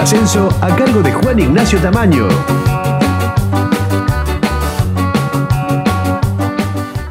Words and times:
ascenso 0.00 0.48
a 0.62 0.74
cargo 0.74 1.02
de 1.02 1.12
Juan 1.12 1.38
Ignacio 1.38 1.78
Tamaño. 1.78 2.26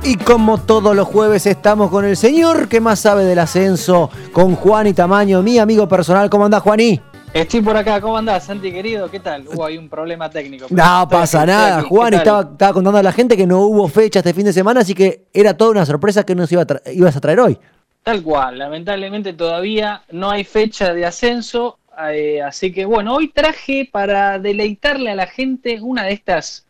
Y 0.04 0.16
como 0.16 0.58
todos 0.58 0.96
los 0.96 1.08
jueves 1.08 1.46
estamos 1.46 1.92
con 1.92 2.04
el 2.04 2.18
señor 2.18 2.68
que 2.68 2.82
más 2.82 3.00
sabe 3.00 3.26
del 3.26 3.38
ascenso, 3.38 4.10
con 4.34 4.56
Juan 4.56 4.88
y 4.88 4.94
Tamaño, 4.94 5.44
mi 5.44 5.60
amigo 5.60 5.88
personal. 5.88 6.32
¿Cómo 6.32 6.46
andás, 6.46 6.64
Juaní? 6.64 7.00
Estoy 7.32 7.62
por 7.62 7.78
acá, 7.78 8.02
¿cómo 8.02 8.18
andás, 8.18 8.46
Santi 8.46 8.72
querido? 8.72 9.12
¿Qué 9.12 9.20
tal? 9.20 9.48
Hubo 9.48 9.64
ahí 9.66 9.78
un 9.78 9.88
problema 9.88 10.28
técnico. 10.32 10.66
No 10.72 11.08
pasa 11.08 11.46
nada, 11.46 11.84
Juan 11.84 12.16
estaba, 12.16 12.42
estaba, 12.42 12.74
contando 12.74 12.98
a 12.98 13.04
la 13.04 13.12
gente 13.12 13.38
que 13.38 13.46
no 13.46 13.60
hubo 13.60 13.88
fecha 13.88 14.20
este 14.20 14.34
fin 14.34 14.46
de 14.46 14.54
semana, 14.54 14.82
así 14.82 14.96
que 14.96 15.28
era 15.32 15.56
toda 15.56 15.70
una 15.70 15.86
sorpresa 15.86 16.26
que 16.26 16.34
nos 16.34 16.52
iba 16.52 16.66
ibas 16.92 17.16
a 17.16 17.22
traer 17.22 17.40
hoy. 17.40 17.60
Tal 18.02 18.24
cual, 18.24 18.58
lamentablemente 18.58 19.34
todavía 19.34 20.02
no 20.12 20.32
hay 20.32 20.44
fecha 20.44 20.94
de 20.94 21.06
ascenso, 21.06 21.79
eh, 22.14 22.42
así 22.42 22.72
que 22.72 22.86
bueno, 22.86 23.16
hoy 23.16 23.30
traje 23.30 23.88
para 23.92 24.40
deleitarle 24.40 25.12
a 25.12 25.16
la 25.16 25.28
gente 25.28 25.80
una 25.82 26.06
de 26.06 26.14
estas 26.14 26.66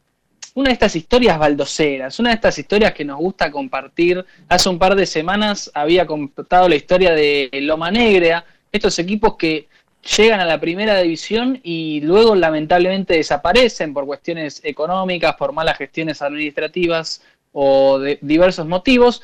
una 0.55 0.69
de 0.69 0.73
estas 0.73 0.95
historias 0.95 1.37
baldoseras, 1.37 2.19
una 2.19 2.29
de 2.29 2.35
estas 2.35 2.57
historias 2.57 2.93
que 2.93 3.05
nos 3.05 3.17
gusta 3.17 3.51
compartir. 3.51 4.25
Hace 4.49 4.67
un 4.69 4.79
par 4.79 4.95
de 4.95 5.05
semanas 5.05 5.71
había 5.73 6.05
contado 6.05 6.67
la 6.67 6.75
historia 6.75 7.13
de 7.13 7.49
Loma 7.61 7.91
Negra, 7.91 8.43
estos 8.71 8.97
equipos 8.99 9.35
que 9.37 9.67
llegan 10.17 10.39
a 10.39 10.45
la 10.45 10.59
primera 10.59 10.99
división 11.01 11.59
y 11.63 12.01
luego 12.01 12.35
lamentablemente 12.35 13.15
desaparecen 13.15 13.93
por 13.93 14.05
cuestiones 14.05 14.61
económicas, 14.63 15.35
por 15.35 15.53
malas 15.53 15.77
gestiones 15.77 16.21
administrativas 16.21 17.21
o 17.51 17.99
de 17.99 18.17
diversos 18.21 18.65
motivos. 18.65 19.21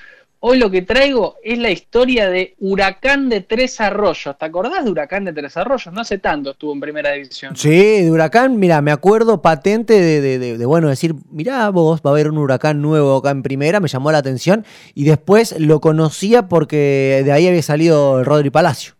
Hoy 0.47 0.59
lo 0.59 0.69
que 0.69 0.83
traigo 0.83 1.37
es 1.43 1.57
la 1.57 1.71
historia 1.71 2.29
de 2.29 2.53
Huracán 2.59 3.29
de 3.29 3.41
Tres 3.41 3.81
Arroyos. 3.81 4.37
¿Te 4.37 4.45
acordás 4.45 4.85
de 4.85 4.91
Huracán 4.91 5.25
de 5.25 5.33
Tres 5.33 5.57
Arroyos? 5.57 5.91
No 5.91 6.01
hace 6.01 6.19
tanto 6.19 6.51
estuvo 6.51 6.71
en 6.71 6.79
primera 6.79 7.13
división. 7.13 7.55
Sí, 7.55 8.03
de 8.03 8.11
Huracán, 8.11 8.59
mira, 8.59 8.79
me 8.83 8.91
acuerdo 8.91 9.41
patente 9.41 9.99
de, 9.99 10.65
bueno, 10.67 10.87
decir, 10.87 11.15
mirá 11.31 11.67
vos, 11.69 11.99
va 12.05 12.11
a 12.11 12.13
haber 12.13 12.29
un 12.29 12.37
Huracán 12.37 12.79
nuevo 12.79 13.17
acá 13.17 13.31
en 13.31 13.41
primera, 13.41 13.79
me 13.79 13.87
llamó 13.87 14.11
la 14.11 14.19
atención 14.19 14.67
y 14.93 15.05
después 15.05 15.59
lo 15.59 15.81
conocía 15.81 16.47
porque 16.47 17.23
de 17.25 17.31
ahí 17.31 17.47
había 17.47 17.63
salido 17.63 18.23
Rodri 18.23 18.51
Palacio. 18.51 18.93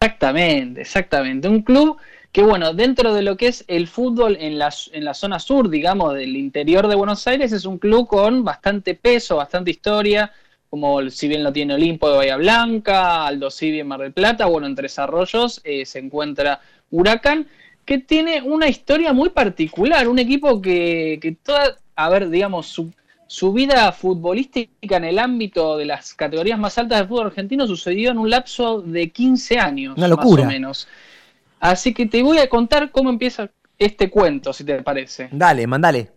Exactamente, 0.00 0.80
exactamente. 0.80 1.46
Un 1.46 1.62
club 1.62 1.96
que 2.32 2.42
bueno, 2.42 2.72
dentro 2.72 3.12
de 3.12 3.22
lo 3.22 3.36
que 3.36 3.48
es 3.48 3.64
el 3.66 3.88
fútbol 3.88 4.36
en 4.40 4.58
la, 4.58 4.72
en 4.92 5.04
la 5.04 5.14
zona 5.14 5.38
sur, 5.38 5.68
digamos, 5.68 6.14
del 6.14 6.36
interior 6.36 6.86
de 6.86 6.94
Buenos 6.94 7.26
Aires, 7.26 7.52
es 7.52 7.64
un 7.64 7.78
club 7.78 8.06
con 8.06 8.44
bastante 8.44 8.94
peso, 8.94 9.36
bastante 9.36 9.72
historia, 9.72 10.32
como 10.68 11.10
si 11.10 11.26
bien 11.26 11.42
lo 11.42 11.52
tiene 11.52 11.74
Olimpo 11.74 12.08
de 12.08 12.16
Bahía 12.16 12.36
Blanca, 12.36 13.26
Aldo 13.26 13.50
Civi 13.50 13.80
en 13.80 13.88
Mar 13.88 14.00
del 14.00 14.12
Plata, 14.12 14.46
bueno, 14.46 14.68
en 14.68 14.76
Tres 14.76 14.98
Arroyos 15.00 15.60
eh, 15.64 15.84
se 15.84 15.98
encuentra 15.98 16.60
Huracán, 16.90 17.48
que 17.84 17.98
tiene 17.98 18.40
una 18.42 18.68
historia 18.68 19.12
muy 19.12 19.30
particular, 19.30 20.06
un 20.06 20.20
equipo 20.20 20.62
que, 20.62 21.18
que 21.20 21.32
toda, 21.32 21.76
a 21.96 22.08
ver, 22.08 22.30
digamos, 22.30 22.68
su, 22.68 22.92
su 23.26 23.52
vida 23.52 23.90
futbolística 23.90 24.96
en 24.96 25.04
el 25.04 25.18
ámbito 25.18 25.76
de 25.76 25.86
las 25.86 26.14
categorías 26.14 26.58
más 26.60 26.78
altas 26.78 27.00
del 27.00 27.08
fútbol 27.08 27.26
argentino 27.26 27.66
sucedió 27.66 28.12
en 28.12 28.18
un 28.18 28.30
lapso 28.30 28.80
de 28.82 29.10
15 29.10 29.58
años, 29.58 29.96
Una 29.96 30.06
locura. 30.06 30.44
más 30.44 30.50
o 30.50 30.52
menos. 30.52 30.88
Así 31.60 31.94
que 31.94 32.06
te 32.06 32.22
voy 32.22 32.38
a 32.38 32.48
contar 32.48 32.90
cómo 32.90 33.10
empieza 33.10 33.50
este 33.78 34.10
cuento, 34.10 34.52
si 34.52 34.64
te 34.64 34.82
parece. 34.82 35.28
Dale, 35.30 35.66
mandale. 35.66 36.10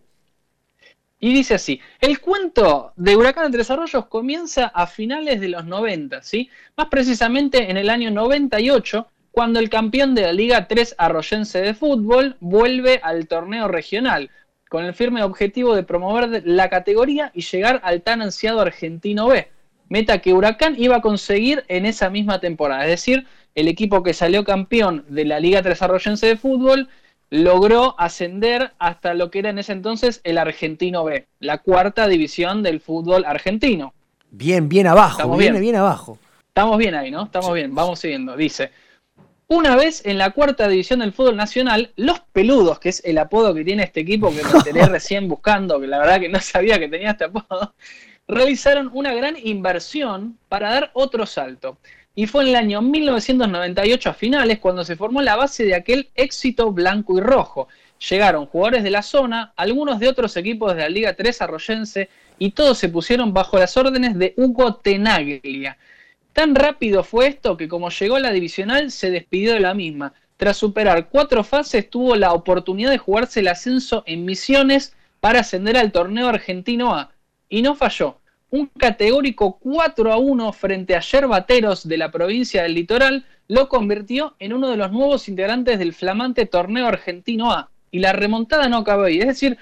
Y 1.19 1.33
dice 1.33 1.53
así, 1.53 1.79
el 2.01 2.19
cuento 2.19 2.91
de 2.97 3.15
Huracán 3.15 3.51
de 3.51 3.57
Desarrollos 3.57 4.07
comienza 4.07 4.65
a 4.65 4.87
finales 4.87 5.39
de 5.39 5.47
los 5.47 5.65
90, 5.65 6.21
¿sí? 6.21 6.49
Más 6.75 6.87
precisamente 6.87 7.71
en 7.71 7.77
el 7.77 7.89
año 7.89 8.11
98, 8.11 9.07
cuando 9.31 9.59
el 9.59 9.69
campeón 9.69 10.15
de 10.15 10.23
la 10.23 10.33
Liga 10.33 10.67
3 10.67 10.95
Arroyense 10.97 11.61
de 11.61 11.73
Fútbol 11.73 12.35
vuelve 12.41 12.99
al 13.01 13.27
torneo 13.27 13.69
regional, 13.69 14.29
con 14.67 14.83
el 14.83 14.93
firme 14.93 15.23
objetivo 15.23 15.75
de 15.75 15.83
promover 15.83 16.43
la 16.45 16.69
categoría 16.69 17.31
y 17.33 17.41
llegar 17.41 17.79
al 17.83 18.01
tan 18.01 18.21
ansiado 18.21 18.59
Argentino 18.59 19.27
B, 19.27 19.49
meta 19.87 20.19
que 20.19 20.33
Huracán 20.33 20.75
iba 20.77 20.97
a 20.97 21.01
conseguir 21.01 21.63
en 21.67 21.85
esa 21.85 22.09
misma 22.09 22.41
temporada, 22.41 22.83
es 22.83 22.89
decir, 22.89 23.25
el 23.55 23.67
equipo 23.67 24.03
que 24.03 24.13
salió 24.13 24.43
campeón 24.43 25.05
de 25.09 25.25
la 25.25 25.39
Liga 25.39 25.61
Tresarroyense 25.61 26.27
de 26.27 26.37
Fútbol 26.37 26.89
logró 27.29 27.95
ascender 27.99 28.73
hasta 28.77 29.13
lo 29.13 29.31
que 29.31 29.39
era 29.39 29.49
en 29.49 29.57
ese 29.57 29.71
entonces 29.71 30.21
el 30.23 30.37
Argentino 30.37 31.03
B, 31.03 31.27
la 31.39 31.59
cuarta 31.59 32.07
división 32.07 32.61
del 32.61 32.79
fútbol 32.79 33.25
argentino. 33.25 33.93
Bien, 34.29 34.69
bien 34.69 34.87
abajo, 34.87 35.17
Estamos 35.17 35.37
bien, 35.39 35.59
bien 35.59 35.75
abajo. 35.75 36.19
Estamos 36.47 36.77
bien 36.77 36.93
ahí, 36.93 37.09
¿no? 37.09 37.23
Estamos 37.23 37.53
bien, 37.53 37.73
vamos 37.73 37.99
siguiendo. 37.99 38.37
Dice, 38.37 38.69
una 39.47 39.75
vez 39.75 40.05
en 40.05 40.19
la 40.19 40.29
cuarta 40.29 40.67
división 40.67 40.99
del 40.99 41.13
fútbol 41.13 41.35
nacional, 41.35 41.91
los 41.95 42.19
peludos, 42.19 42.79
que 42.79 42.89
es 42.89 43.01
el 43.03 43.17
apodo 43.17 43.53
que 43.55 43.63
tiene 43.63 43.83
este 43.83 44.01
equipo 44.01 44.29
que 44.29 44.43
me 44.43 44.51
enteré 44.51 44.85
recién 44.87 45.27
buscando, 45.27 45.79
que 45.79 45.87
la 45.87 45.97
verdad 45.97 46.19
que 46.19 46.29
no 46.29 46.39
sabía 46.39 46.77
que 46.77 46.87
tenía 46.87 47.11
este 47.11 47.25
apodo, 47.25 47.73
realizaron 48.27 48.91
una 48.93 49.13
gran 49.13 49.35
inversión 49.43 50.37
para 50.49 50.71
dar 50.71 50.91
otro 50.93 51.25
salto 51.25 51.77
y 52.15 52.27
fue 52.27 52.43
en 52.43 52.49
el 52.49 52.55
año 52.55 52.81
1998 52.81 54.09
a 54.09 54.13
finales 54.13 54.59
cuando 54.59 54.85
se 54.85 54.95
formó 54.95 55.21
la 55.21 55.35
base 55.35 55.65
de 55.65 55.75
aquel 55.75 56.09
éxito 56.15 56.71
blanco 56.71 57.17
y 57.17 57.21
rojo. 57.21 57.67
Llegaron 58.09 58.45
jugadores 58.45 58.83
de 58.83 58.91
la 58.91 59.01
zona, 59.01 59.53
algunos 59.55 59.99
de 59.99 60.09
otros 60.09 60.37
equipos 60.37 60.75
de 60.75 60.81
la 60.81 60.89
Liga 60.89 61.15
3 61.15 61.41
arroyense 61.41 62.09
y 62.37 62.51
todos 62.51 62.77
se 62.77 62.89
pusieron 62.89 63.33
bajo 63.33 63.57
las 63.57 63.75
órdenes 63.77 64.17
de 64.17 64.33
Hugo 64.37 64.75
Tenaglia. 64.75 65.77
Tan 66.33 66.53
rápido 66.53 67.03
fue 67.03 67.27
esto 67.27 67.57
que 67.57 67.67
como 67.67 67.89
llegó 67.89 68.15
a 68.17 68.19
la 68.19 68.31
divisional 68.31 68.91
se 68.91 69.09
despidió 69.09 69.53
de 69.53 69.59
la 69.59 69.73
misma. 69.73 70.13
Tras 70.37 70.57
superar 70.57 71.09
cuatro 71.09 71.43
fases 71.43 71.89
tuvo 71.89 72.15
la 72.15 72.33
oportunidad 72.33 72.91
de 72.91 72.97
jugarse 72.97 73.39
el 73.39 73.47
ascenso 73.47 74.03
en 74.05 74.25
Misiones 74.25 74.95
para 75.19 75.39
ascender 75.39 75.77
al 75.77 75.91
torneo 75.91 76.27
argentino 76.27 76.95
A 76.95 77.11
y 77.49 77.61
no 77.61 77.75
falló 77.75 78.19
un 78.53 78.67
categórico 78.67 79.57
4 79.59 80.13
a 80.13 80.17
1 80.17 80.53
frente 80.53 80.95
a 80.95 80.99
Yerbateros 80.99 81.87
de 81.87 81.97
la 81.97 82.11
provincia 82.11 82.61
del 82.61 82.75
Litoral 82.75 83.25
lo 83.47 83.67
convirtió 83.67 84.35
en 84.37 84.53
uno 84.53 84.69
de 84.69 84.77
los 84.77 84.91
nuevos 84.91 85.27
integrantes 85.27 85.79
del 85.79 85.91
flamante 85.91 86.45
torneo 86.45 86.85
argentino 86.85 87.51
A. 87.51 87.71
Y 87.89 87.97
la 87.97 88.13
remontada 88.13 88.69
no 88.69 88.77
acabó 88.77 89.05
ahí. 89.05 89.17
Es 89.17 89.25
decir, 89.25 89.57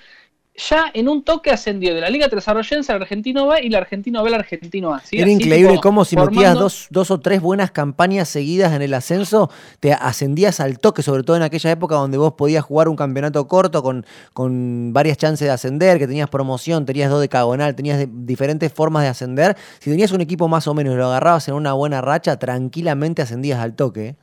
ya 0.55 0.91
en 0.93 1.07
un 1.07 1.23
toque 1.23 1.49
ascendió 1.49 1.95
de 1.95 2.01
la 2.01 2.09
Liga 2.09 2.27
Tresarroyense 2.27 2.91
al 2.91 3.01
Argentino 3.01 3.47
B 3.47 3.63
y 3.63 3.69
la 3.69 3.79
Argentino 3.79 4.21
B 4.21 4.29
al 4.29 4.35
Argentino 4.35 4.93
A. 4.93 5.01
Era 5.11 5.29
increíble 5.29 5.79
cómo 5.81 6.03
si 6.03 6.15
metías 6.17 6.55
dos, 6.55 6.87
dos, 6.89 7.09
o 7.09 7.19
tres 7.19 7.41
buenas 7.41 7.71
campañas 7.71 8.27
seguidas 8.27 8.73
en 8.73 8.81
el 8.81 8.93
ascenso, 8.93 9.49
te 9.79 9.93
ascendías 9.93 10.59
al 10.59 10.79
toque, 10.79 11.03
sobre 11.03 11.23
todo 11.23 11.37
en 11.37 11.43
aquella 11.43 11.71
época 11.71 11.95
donde 11.95 12.17
vos 12.17 12.33
podías 12.33 12.65
jugar 12.65 12.89
un 12.89 12.95
campeonato 12.95 13.47
corto 13.47 13.81
con, 13.81 14.05
con 14.33 14.91
varias 14.93 15.17
chances 15.17 15.47
de 15.47 15.51
ascender, 15.51 15.97
que 15.99 16.07
tenías 16.07 16.29
promoción, 16.29 16.85
tenías 16.85 17.09
dos 17.09 17.21
de 17.21 17.29
cagonal, 17.29 17.75
tenías 17.75 18.05
diferentes 18.09 18.71
formas 18.73 19.03
de 19.03 19.09
ascender. 19.09 19.55
Si 19.79 19.89
tenías 19.89 20.11
un 20.11 20.21
equipo 20.21 20.47
más 20.47 20.67
o 20.67 20.73
menos 20.73 20.93
y 20.93 20.97
lo 20.97 21.07
agarrabas 21.07 21.47
en 21.47 21.55
una 21.55 21.73
buena 21.73 22.01
racha, 22.01 22.37
tranquilamente 22.37 23.21
ascendías 23.21 23.59
al 23.59 23.75
toque. 23.75 24.07
¿eh? 24.09 24.15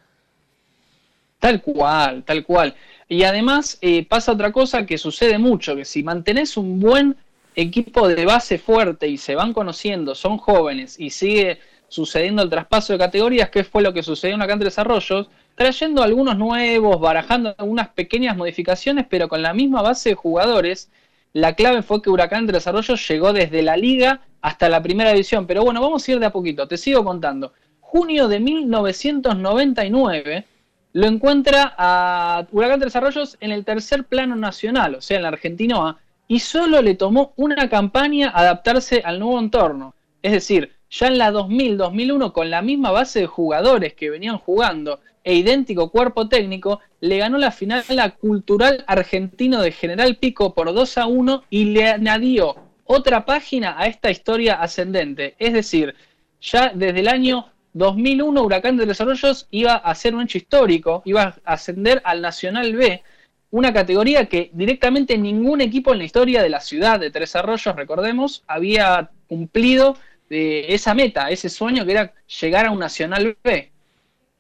Tal 1.39 1.63
cual, 1.63 2.25
tal 2.25 2.45
cual. 2.45 2.75
Y 3.09 3.23
además 3.23 3.79
eh, 3.81 4.05
pasa 4.05 4.33
otra 4.33 4.53
cosa 4.53 4.85
que 4.85 4.99
sucede 4.99 5.39
mucho, 5.39 5.75
que 5.75 5.85
si 5.85 6.03
mantenés 6.03 6.57
un 6.57 6.79
buen 6.79 7.17
equipo 7.55 8.07
de 8.07 8.27
base 8.27 8.59
fuerte 8.59 9.09
y 9.09 9.17
se 9.17 9.35
van 9.35 9.53
conociendo, 9.53 10.15
son 10.15 10.37
jóvenes 10.37 11.01
y 11.01 11.11
sigue 11.11 11.59
sucediendo 11.89 12.43
el 12.43 12.51
traspaso 12.51 12.93
de 12.93 12.99
categorías, 12.99 13.49
que 13.49 13.65
fue 13.65 13.83
lo 13.83 13.95
que 13.95 14.03
sucedió 14.03 14.35
en 14.35 14.43
Acá 14.43 14.57
de 14.57 14.67
Desarrollos, 14.67 15.29
trayendo 15.55 16.03
algunos 16.03 16.37
nuevos, 16.37 17.01
barajando 17.01 17.55
algunas 17.57 17.89
pequeñas 17.89 18.37
modificaciones, 18.37 19.07
pero 19.09 19.29
con 19.29 19.43
la 19.43 19.55
misma 19.55 19.81
base 19.81 20.11
de 20.11 20.15
jugadores, 20.15 20.91
la 21.33 21.55
clave 21.55 21.83
fue 21.83 22.03
que 22.03 22.11
Huracán 22.11 22.47
de 22.47 22.53
Desarrollos 22.53 23.09
llegó 23.09 23.33
desde 23.33 23.63
la 23.63 23.77
liga 23.77 24.21
hasta 24.41 24.69
la 24.69 24.83
primera 24.83 25.13
división. 25.13 25.47
Pero 25.47 25.65
bueno, 25.65 25.81
vamos 25.81 26.07
a 26.07 26.13
ir 26.13 26.21
de 26.21 26.27
a 26.27 26.31
poquito, 26.31 26.69
te 26.69 26.77
sigo 26.77 27.05
contando. 27.05 27.53
Junio 27.81 28.29
de 28.29 28.39
1999 28.39 30.45
lo 30.93 31.07
encuentra 31.07 31.75
a 31.77 32.47
Huracán 32.51 32.81
de 32.81 32.87
Desarrollos 32.87 33.37
en 33.41 33.53
el 33.53 33.65
tercer 33.65 34.05
plano 34.05 34.37
nacional, 34.37 34.97
o 34.97 35.01
sea, 35.01 35.17
en 35.17 35.23
la 35.23 35.29
Argentino 35.29 35.87
A, 35.87 35.99
y 36.27 36.41
solo 36.41 36.83
le 36.83 36.95
tomó 36.95 37.33
una 37.37 37.69
campaña 37.69 38.31
adaptarse 38.35 39.03
al 39.05 39.19
nuevo 39.19 39.39
entorno. 39.39 39.95
Es 40.23 40.33
decir, 40.33 40.73
ya 40.91 41.07
en 41.09 41.19
la 41.19 41.31
2000-2001, 41.33 42.33
con 42.33 42.51
la 42.51 42.63
misma 42.63 42.91
base 42.91 43.21
de 43.21 43.27
jugadores 43.27 43.95
que 43.95 44.11
venían 44.11 44.39
jugando 44.39 45.01
e 45.25 45.35
idéntico 45.35 45.91
cuerpo 45.91 46.29
técnico, 46.29 46.81
le 47.01 47.19
ganó 47.19 47.39
la 47.39 47.51
final 47.51 47.85
a 47.89 47.95
la 47.95 48.11
Cultural 48.11 48.85
Argentino 48.87 49.61
de 49.61 49.73
General 49.73 50.17
Pico 50.17 50.55
por 50.55 50.73
2 50.73 50.99
a 50.99 51.07
1 51.07 51.45
y 51.51 51.65
le 51.67 51.89
añadió 51.89 52.57
otra 52.85 53.25
página 53.27 53.79
a 53.79 53.87
esta 53.87 54.11
historia 54.11 54.55
ascendente. 54.55 55.35
Es 55.39 55.53
decir, 55.53 55.95
ya 56.41 56.73
desde 56.75 57.01
el 57.01 57.09
año 57.09 57.47
2001 57.73 58.43
Huracán 58.43 58.77
de 58.77 58.87
Desarrollos 58.87 59.47
iba 59.51 59.75
a 59.75 59.95
ser 59.95 60.15
un 60.15 60.23
hecho 60.23 60.39
histórico, 60.39 61.03
iba 61.05 61.37
a 61.45 61.53
ascender 61.53 62.01
al 62.05 62.21
Nacional 62.21 62.75
B, 62.75 63.03
una 63.51 63.73
categoría 63.73 64.27
que 64.27 64.51
directamente 64.53 65.17
ningún 65.17 65.61
equipo 65.61 65.93
en 65.93 65.99
la 65.99 66.05
historia 66.05 66.43
de 66.43 66.51
la 66.51 66.61
ciudad 66.61 67.01
de 67.01 67.11
Tres 67.11 67.35
Arroyos, 67.35 67.77
recordemos, 67.77 68.45
había 68.47 69.11
cumplido 69.27 69.97
eh, 70.31 70.67
esa 70.69 70.95
meta, 70.95 71.31
ese 71.31 71.49
sueño 71.49 71.87
que 71.87 71.93
era 71.93 72.13
llegar 72.41 72.67
a 72.67 72.71
un 72.71 72.79
Nacional 72.79 73.37
B. 73.43 73.73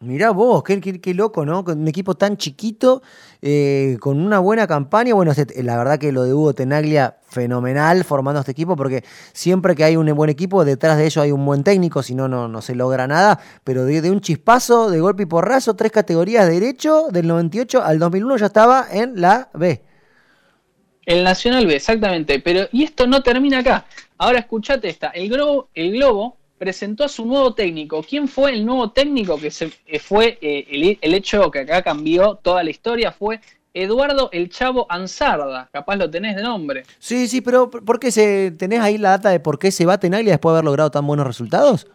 Mirá 0.00 0.30
vos, 0.30 0.62
qué, 0.62 1.12
loco, 1.12 1.44
¿no? 1.44 1.64
Con 1.64 1.80
un 1.80 1.88
equipo 1.88 2.14
tan 2.14 2.36
chiquito, 2.36 3.02
eh, 3.42 3.96
con 3.98 4.20
una 4.20 4.38
buena 4.38 4.68
campaña. 4.68 5.12
Bueno, 5.12 5.32
la 5.56 5.76
verdad 5.76 5.98
que 5.98 6.12
lo 6.12 6.22
de 6.22 6.32
Hugo 6.32 6.54
Tenaglia, 6.54 7.16
fenomenal 7.28 8.04
formando 8.04 8.38
este 8.38 8.52
equipo, 8.52 8.76
porque 8.76 9.02
siempre 9.32 9.74
que 9.74 9.82
hay 9.82 9.96
un 9.96 10.06
buen 10.14 10.30
equipo, 10.30 10.64
detrás 10.64 10.98
de 10.98 11.06
ello 11.06 11.22
hay 11.22 11.32
un 11.32 11.44
buen 11.44 11.64
técnico, 11.64 12.04
si 12.04 12.14
no, 12.14 12.28
no 12.28 12.62
se 12.62 12.76
logra 12.76 13.08
nada. 13.08 13.40
Pero 13.64 13.84
de, 13.86 14.08
un 14.08 14.20
chispazo, 14.20 14.88
de 14.88 15.00
golpe 15.00 15.24
y 15.24 15.26
porrazo, 15.26 15.74
tres 15.74 15.90
categorías 15.90 16.46
de 16.46 16.60
derecho, 16.60 17.08
del 17.10 17.26
98 17.26 17.82
al 17.82 17.98
2001 17.98 18.36
ya 18.36 18.46
estaba 18.46 18.86
en 18.92 19.20
la 19.20 19.50
B. 19.52 19.82
El 21.06 21.24
Nacional 21.24 21.66
B, 21.66 21.74
exactamente. 21.74 22.38
Pero, 22.38 22.68
y 22.70 22.84
esto 22.84 23.08
no 23.08 23.24
termina 23.24 23.58
acá. 23.58 23.84
Ahora 24.16 24.38
escuchate 24.38 24.88
esta. 24.88 25.08
El 25.08 25.28
Globo, 25.28 25.70
el 25.74 25.90
Globo 25.90 26.37
presentó 26.58 27.04
a 27.04 27.08
su 27.08 27.24
nuevo 27.24 27.54
técnico. 27.54 28.02
¿Quién 28.02 28.28
fue 28.28 28.52
el 28.52 28.66
nuevo 28.66 28.90
técnico 28.90 29.38
que 29.38 29.50
se, 29.50 29.72
eh, 29.86 29.98
fue 29.98 30.38
eh, 30.40 30.98
el, 31.00 31.14
hecho 31.14 31.50
que 31.50 31.60
acá 31.60 31.82
cambió 31.82 32.34
toda 32.42 32.62
la 32.62 32.70
historia? 32.70 33.12
Fue 33.12 33.40
Eduardo 33.72 34.28
el 34.32 34.50
Chavo 34.50 34.86
Ansarda. 34.90 35.68
Capaz 35.72 35.96
lo 35.96 36.10
tenés 36.10 36.36
de 36.36 36.42
nombre. 36.42 36.82
Sí, 36.98 37.28
sí, 37.28 37.40
pero 37.40 37.70
¿por 37.70 38.00
qué 38.00 38.10
se, 38.10 38.50
tenés 38.50 38.80
ahí 38.80 38.98
la 38.98 39.10
data 39.10 39.30
de 39.30 39.40
por 39.40 39.58
qué 39.58 39.70
se 39.70 39.86
va 39.86 39.94
a 39.94 40.00
Tenaglia 40.00 40.34
después 40.34 40.52
de 40.52 40.56
haber 40.58 40.64
logrado 40.64 40.90
tan 40.90 41.06
buenos 41.06 41.26
resultados? 41.26 41.86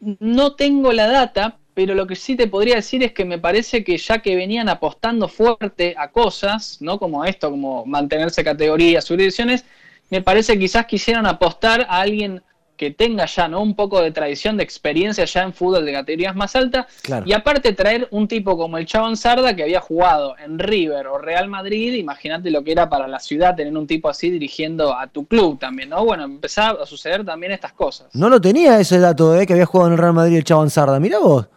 No 0.00 0.54
tengo 0.54 0.92
la 0.92 1.06
data, 1.06 1.58
pero 1.74 1.94
lo 1.94 2.06
que 2.06 2.16
sí 2.16 2.36
te 2.36 2.46
podría 2.46 2.76
decir 2.76 3.02
es 3.02 3.12
que 3.12 3.24
me 3.24 3.38
parece 3.38 3.84
que 3.84 3.98
ya 3.98 4.20
que 4.20 4.34
venían 4.34 4.68
apostando 4.68 5.28
fuerte 5.28 5.94
a 5.98 6.08
cosas, 6.08 6.78
¿no? 6.80 6.98
Como 6.98 7.24
esto, 7.24 7.50
como 7.50 7.84
mantenerse 7.84 8.42
categorías, 8.42 9.04
subir 9.04 9.20
divisiones, 9.20 9.64
me 10.10 10.22
parece 10.22 10.54
que 10.54 10.60
quizás 10.60 10.86
quisieran 10.86 11.26
apostar 11.26 11.82
a 11.82 12.00
alguien 12.00 12.42
que 12.80 12.90
tenga 12.90 13.26
ya 13.26 13.46
¿no? 13.46 13.60
un 13.60 13.74
poco 13.74 14.00
de 14.00 14.10
tradición, 14.10 14.56
de 14.56 14.62
experiencia 14.62 15.26
ya 15.26 15.42
en 15.42 15.52
fútbol 15.52 15.84
de 15.84 15.92
categorías 15.92 16.34
más 16.34 16.56
altas. 16.56 16.86
Y 17.26 17.34
aparte 17.34 17.74
traer 17.74 18.08
un 18.10 18.26
tipo 18.26 18.56
como 18.56 18.78
el 18.78 18.86
Chabón 18.86 19.18
Sarda 19.18 19.54
que 19.54 19.64
había 19.64 19.82
jugado 19.82 20.34
en 20.42 20.58
River 20.58 21.08
o 21.08 21.18
Real 21.18 21.46
Madrid, 21.46 21.92
imagínate 21.92 22.50
lo 22.50 22.64
que 22.64 22.72
era 22.72 22.88
para 22.88 23.06
la 23.06 23.20
ciudad 23.20 23.54
tener 23.54 23.76
un 23.76 23.86
tipo 23.86 24.08
así 24.08 24.30
dirigiendo 24.30 24.96
a 24.96 25.08
tu 25.08 25.26
club 25.26 25.58
también, 25.58 25.90
¿no? 25.90 26.06
Bueno, 26.06 26.24
empezaba 26.24 26.82
a 26.82 26.86
suceder 26.86 27.22
también 27.22 27.52
estas 27.52 27.74
cosas. 27.74 28.08
No 28.14 28.30
lo 28.30 28.40
tenía 28.40 28.80
ese 28.80 28.98
dato 28.98 29.32
de 29.32 29.42
¿eh? 29.42 29.46
que 29.46 29.52
había 29.52 29.66
jugado 29.66 29.88
en 29.88 29.92
el 29.96 29.98
Real 29.98 30.14
Madrid 30.14 30.38
el 30.38 30.44
Chabón 30.44 30.70
Sarda, 30.70 30.98
mira 30.98 31.18
vos. 31.18 31.48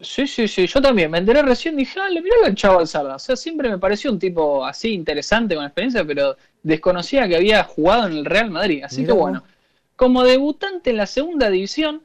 Sí, 0.00 0.26
sí, 0.26 0.48
sí, 0.48 0.66
yo 0.66 0.80
también 0.80 1.10
me 1.10 1.18
enteré 1.18 1.42
recién, 1.42 1.76
dije, 1.76 2.00
ah, 2.00 2.08
le 2.08 2.22
miró 2.22 2.36
al 2.46 2.54
Chavo 2.54 2.86
Sarda. 2.86 3.16
O 3.16 3.18
sea, 3.18 3.36
siempre 3.36 3.68
me 3.68 3.76
pareció 3.76 4.10
un 4.10 4.18
tipo 4.18 4.64
así 4.64 4.94
interesante 4.94 5.54
con 5.54 5.66
experiencia, 5.66 6.02
pero 6.02 6.34
desconocía 6.62 7.28
que 7.28 7.36
había 7.36 7.62
jugado 7.62 8.06
en 8.06 8.14
el 8.14 8.24
Real 8.24 8.50
Madrid. 8.50 8.84
Así 8.84 9.04
que 9.04 9.12
bueno 9.12 9.42
como 9.98 10.22
debutante 10.22 10.90
en 10.90 10.96
la 10.96 11.06
segunda 11.06 11.50
división, 11.50 12.04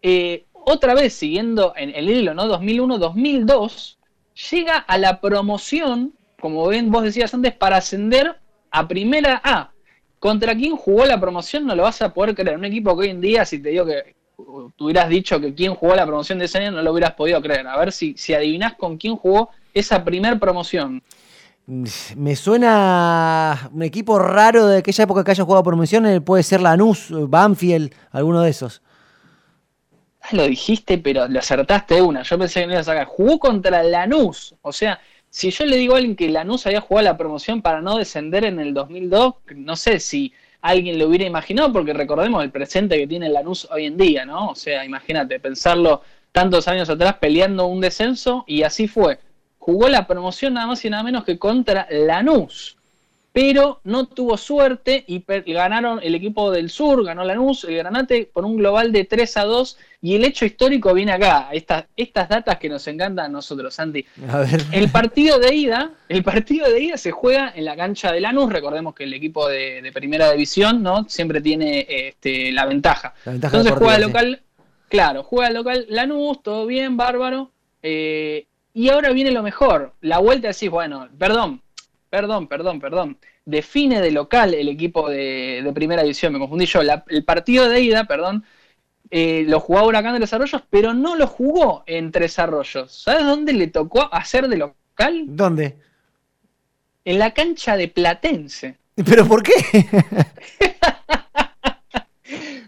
eh, 0.00 0.46
otra 0.52 0.94
vez 0.94 1.12
siguiendo 1.12 1.74
en 1.76 1.94
el 1.94 2.08
hilo, 2.08 2.32
¿no? 2.32 2.46
2001-2002, 2.46 3.98
llega 4.50 4.78
a 4.78 4.96
la 4.96 5.20
promoción, 5.20 6.14
como 6.40 6.66
bien 6.66 6.90
vos 6.90 7.02
decías 7.02 7.34
antes, 7.34 7.52
para 7.52 7.76
ascender 7.76 8.38
a 8.70 8.88
Primera 8.88 9.38
A. 9.44 9.70
¿Contra 10.18 10.54
quién 10.56 10.76
jugó 10.76 11.04
la 11.04 11.20
promoción? 11.20 11.66
No 11.66 11.74
lo 11.74 11.82
vas 11.82 12.00
a 12.00 12.14
poder 12.14 12.34
creer. 12.34 12.56
Un 12.56 12.64
equipo 12.64 12.96
que 12.96 13.02
hoy 13.02 13.10
en 13.10 13.20
día, 13.20 13.44
si 13.44 13.58
te 13.58 13.68
digo 13.68 13.84
que 13.84 14.14
tú 14.74 14.86
hubieras 14.86 15.10
dicho 15.10 15.38
que 15.38 15.52
quién 15.54 15.74
jugó 15.74 15.94
la 15.94 16.06
promoción 16.06 16.38
de 16.38 16.46
ese 16.46 16.56
año, 16.56 16.70
no 16.70 16.80
lo 16.80 16.90
hubieras 16.90 17.12
podido 17.12 17.42
creer. 17.42 17.66
A 17.66 17.76
ver 17.76 17.92
si, 17.92 18.14
si 18.16 18.32
adivinás 18.32 18.76
con 18.76 18.96
quién 18.96 19.14
jugó 19.14 19.50
esa 19.74 20.02
primer 20.02 20.38
promoción. 20.38 21.02
Me 21.66 22.36
suena 22.36 23.70
un 23.72 23.82
equipo 23.82 24.20
raro 24.20 24.68
de 24.68 24.78
aquella 24.78 25.02
época 25.02 25.24
que 25.24 25.32
haya 25.32 25.44
jugado 25.44 25.64
promoción, 25.64 26.22
puede 26.24 26.44
ser 26.44 26.60
Lanús, 26.60 27.08
Banfield, 27.10 27.92
alguno 28.12 28.42
de 28.42 28.50
esos. 28.50 28.82
Ah, 30.20 30.28
lo 30.32 30.46
dijiste, 30.46 30.98
pero 30.98 31.26
lo 31.26 31.38
acertaste 31.40 32.00
una. 32.00 32.22
Yo 32.22 32.38
pensé 32.38 32.60
que 32.60 32.66
no 32.66 32.72
ibas 32.74 32.86
a 32.86 32.92
sacar. 32.92 33.06
Jugó 33.06 33.40
contra 33.40 33.82
Lanús. 33.82 34.54
O 34.62 34.72
sea, 34.72 35.00
si 35.28 35.50
yo 35.50 35.64
le 35.66 35.76
digo 35.76 35.94
a 35.94 35.98
alguien 35.98 36.14
que 36.14 36.28
Lanús 36.28 36.66
había 36.66 36.80
jugado 36.80 37.04
la 37.04 37.16
promoción 37.16 37.60
para 37.62 37.80
no 37.80 37.98
descender 37.98 38.44
en 38.44 38.60
el 38.60 38.72
2002, 38.72 39.34
no 39.56 39.74
sé 39.74 39.98
si 39.98 40.32
alguien 40.60 41.00
lo 41.00 41.08
hubiera 41.08 41.24
imaginado, 41.24 41.72
porque 41.72 41.92
recordemos 41.92 42.44
el 42.44 42.52
presente 42.52 42.96
que 42.96 43.08
tiene 43.08 43.28
Lanús 43.28 43.68
hoy 43.72 43.86
en 43.86 43.96
día, 43.96 44.24
¿no? 44.24 44.50
O 44.50 44.54
sea, 44.54 44.84
imagínate, 44.84 45.40
pensarlo 45.40 46.02
tantos 46.30 46.68
años 46.68 46.88
atrás 46.88 47.14
peleando 47.20 47.66
un 47.66 47.80
descenso 47.80 48.44
y 48.46 48.62
así 48.62 48.86
fue 48.86 49.18
jugó 49.66 49.88
la 49.88 50.06
promoción 50.06 50.54
nada 50.54 50.68
más 50.68 50.84
y 50.84 50.90
nada 50.90 51.02
menos 51.02 51.24
que 51.24 51.40
contra 51.40 51.88
Lanús. 51.90 52.76
Pero 53.32 53.80
no 53.82 54.06
tuvo 54.06 54.36
suerte 54.36 55.04
y 55.08 55.24
ganaron 55.52 55.98
el 56.04 56.14
equipo 56.14 56.52
del 56.52 56.70
sur, 56.70 57.04
ganó 57.04 57.24
Lanús, 57.24 57.64
el 57.64 57.76
Granate, 57.76 58.30
por 58.32 58.44
un 58.44 58.58
global 58.58 58.92
de 58.92 59.04
3 59.04 59.36
a 59.38 59.44
2. 59.44 59.76
Y 60.02 60.14
el 60.14 60.24
hecho 60.24 60.46
histórico 60.46 60.94
viene 60.94 61.12
acá, 61.12 61.48
estas, 61.50 61.86
estas 61.96 62.28
datas 62.28 62.58
que 62.58 62.68
nos 62.68 62.86
encantan 62.86 63.26
a 63.26 63.28
nosotros, 63.28 63.74
Santi. 63.74 64.06
El 64.70 64.88
partido 64.88 65.40
de 65.40 65.52
ida, 65.52 65.90
el 66.08 66.22
partido 66.22 66.70
de 66.70 66.80
ida 66.80 66.96
se 66.96 67.10
juega 67.10 67.52
en 67.54 67.64
la 67.64 67.74
cancha 67.74 68.12
de 68.12 68.20
Lanús. 68.20 68.52
Recordemos 68.52 68.94
que 68.94 69.02
el 69.02 69.14
equipo 69.14 69.48
de, 69.48 69.90
primera 69.92 70.30
división, 70.30 70.80
¿no? 70.80 71.06
Siempre 71.08 71.40
tiene 71.40 71.86
este, 71.88 72.52
la 72.52 72.66
ventaja. 72.66 73.14
Entonces 73.26 73.72
juega 73.72 73.98
local, 73.98 74.42
claro, 74.88 75.24
juega 75.24 75.50
local 75.50 75.86
Lanús, 75.88 76.40
todo 76.40 76.66
bien, 76.66 76.96
bárbaro. 76.96 77.50
Eh, 77.82 78.46
y 78.76 78.90
ahora 78.90 79.10
viene 79.12 79.30
lo 79.30 79.42
mejor. 79.42 79.94
La 80.02 80.18
vuelta 80.18 80.48
decís, 80.48 80.68
bueno, 80.68 81.08
perdón, 81.18 81.62
perdón, 82.10 82.46
perdón, 82.46 82.78
perdón. 82.78 83.16
Define 83.46 84.02
de 84.02 84.10
local 84.10 84.52
el 84.52 84.68
equipo 84.68 85.08
de, 85.08 85.66
primera 85.74 86.02
división, 86.02 86.34
me 86.34 86.38
confundí 86.38 86.66
yo. 86.66 86.80
el 86.82 87.24
partido 87.24 87.70
de 87.70 87.80
ida, 87.80 88.04
perdón, 88.04 88.44
eh, 89.10 89.46
lo 89.48 89.60
jugaba 89.60 89.86
Huracán 89.86 90.12
de 90.12 90.20
Los 90.20 90.34
Arroyos, 90.34 90.62
pero 90.68 90.92
no 90.92 91.16
lo 91.16 91.26
jugó 91.26 91.84
en 91.86 92.12
Tres 92.12 92.38
Arroyos. 92.38 92.92
¿Sabes 92.92 93.24
dónde 93.24 93.54
le 93.54 93.68
tocó 93.68 94.12
hacer 94.12 94.46
de 94.46 94.58
local? 94.58 95.24
¿Dónde? 95.26 95.78
En 97.06 97.18
la 97.18 97.32
cancha 97.32 97.78
de 97.78 97.88
Platense. 97.88 98.76
¿Pero 98.94 99.26
por 99.26 99.42
qué? 99.42 99.54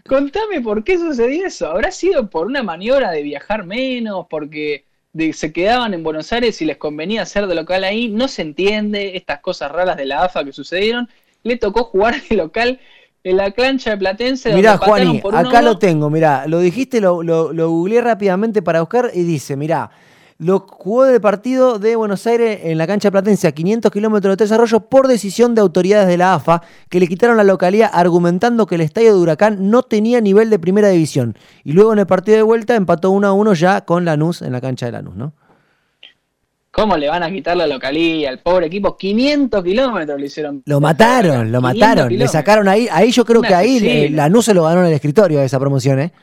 Contame 0.07 0.59
por 0.61 0.83
qué 0.83 0.97
sucedió 0.97 1.45
eso. 1.45 1.69
¿Habrá 1.69 1.91
sido 1.91 2.31
por 2.31 2.47
una 2.47 2.63
maniobra 2.63 3.11
de 3.11 3.21
viajar 3.21 3.63
menos? 3.63 4.25
Porque 4.27 4.88
se 5.33 5.51
quedaban 5.51 5.93
en 5.93 6.03
Buenos 6.03 6.31
Aires 6.31 6.61
y 6.61 6.65
les 6.65 6.77
convenía 6.77 7.23
hacer 7.23 7.47
de 7.47 7.55
local 7.55 7.83
ahí, 7.83 8.09
no 8.09 8.27
se 8.27 8.41
entiende 8.43 9.15
estas 9.15 9.39
cosas 9.39 9.71
raras 9.71 9.97
de 9.97 10.05
la 10.05 10.23
AFA 10.23 10.43
que 10.43 10.53
sucedieron, 10.53 11.09
le 11.43 11.57
tocó 11.57 11.83
jugar 11.83 12.15
de 12.29 12.35
local 12.35 12.79
en 13.23 13.37
la 13.37 13.51
cancha 13.51 13.91
de 13.91 13.97
Platense. 13.97 14.53
Mirá, 14.53 14.77
Juani, 14.77 15.21
acá 15.33 15.61
lo 15.61 15.77
tengo, 15.77 16.09
mirá, 16.09 16.47
lo 16.47 16.59
dijiste, 16.59 17.01
lo, 17.01 17.23
lo, 17.23 17.51
lo 17.51 17.69
googleé 17.69 18.01
rápidamente 18.01 18.61
para 18.61 18.81
buscar 18.81 19.11
y 19.13 19.23
dice, 19.23 19.55
mirá, 19.55 19.89
lo 20.39 20.61
jugó 20.61 21.03
del 21.03 21.19
partido 21.19 21.79
de 21.79 21.97
Buenos 21.97 22.25
Aires 22.25 22.61
en 22.63 22.77
la 22.77 22.87
cancha 22.87 23.11
platense 23.11 23.45
a 23.45 23.51
500 23.51 23.91
kilómetros 23.91 24.37
de 24.37 24.45
desarrollo 24.45 24.79
por 24.79 25.09
decisión 25.09 25.53
de 25.53 25.59
autoridades 25.59 26.07
de 26.07 26.15
la 26.15 26.33
AFA 26.33 26.63
que 26.89 27.01
le 27.01 27.09
quitaron 27.09 27.35
la 27.35 27.43
localidad 27.43 27.91
argumentando 27.93 28.65
que 28.65 28.75
el 28.75 28.81
estadio 28.81 29.13
de 29.13 29.19
Huracán 29.19 29.69
no 29.69 29.83
tenía 29.83 30.21
nivel 30.21 30.49
de 30.49 30.57
primera 30.57 30.87
división. 30.87 31.35
Y 31.65 31.73
luego 31.73 31.91
en 31.91 31.99
el 31.99 32.07
partido 32.07 32.37
de 32.37 32.43
vuelta 32.43 32.75
empató 32.75 33.11
1 33.11 33.27
a 33.27 33.33
1 33.33 33.53
ya 33.53 33.81
con 33.81 34.05
Lanús 34.05 34.41
en 34.41 34.53
la 34.53 34.61
cancha 34.61 34.85
de 34.85 34.93
Lanús, 34.93 35.15
¿no? 35.15 35.33
¿Cómo 36.71 36.95
le 36.95 37.09
van 37.09 37.23
a 37.23 37.29
quitar 37.29 37.57
la 37.57 37.67
localía 37.67 38.29
al 38.29 38.39
pobre 38.39 38.67
equipo? 38.67 38.95
500 38.95 39.61
kilómetros 39.61 40.17
le 40.17 40.27
hicieron. 40.27 40.63
Lo 40.65 40.79
mataron, 40.79 41.51
lo 41.51 41.59
mataron. 41.59 42.17
Le 42.17 42.27
sacaron 42.29 42.69
ahí. 42.69 42.87
Ahí 42.89 43.11
yo 43.11 43.25
creo 43.25 43.41
que 43.41 43.53
ahí 43.53 44.07
Lanús 44.07 44.45
se 44.45 44.53
lo 44.53 44.63
ganó 44.63 44.81
en 44.81 44.87
el 44.87 44.93
escritorio 44.93 45.39
de 45.39 45.45
esa 45.45 45.59
promoción, 45.59 45.99
¿eh? 45.99 46.13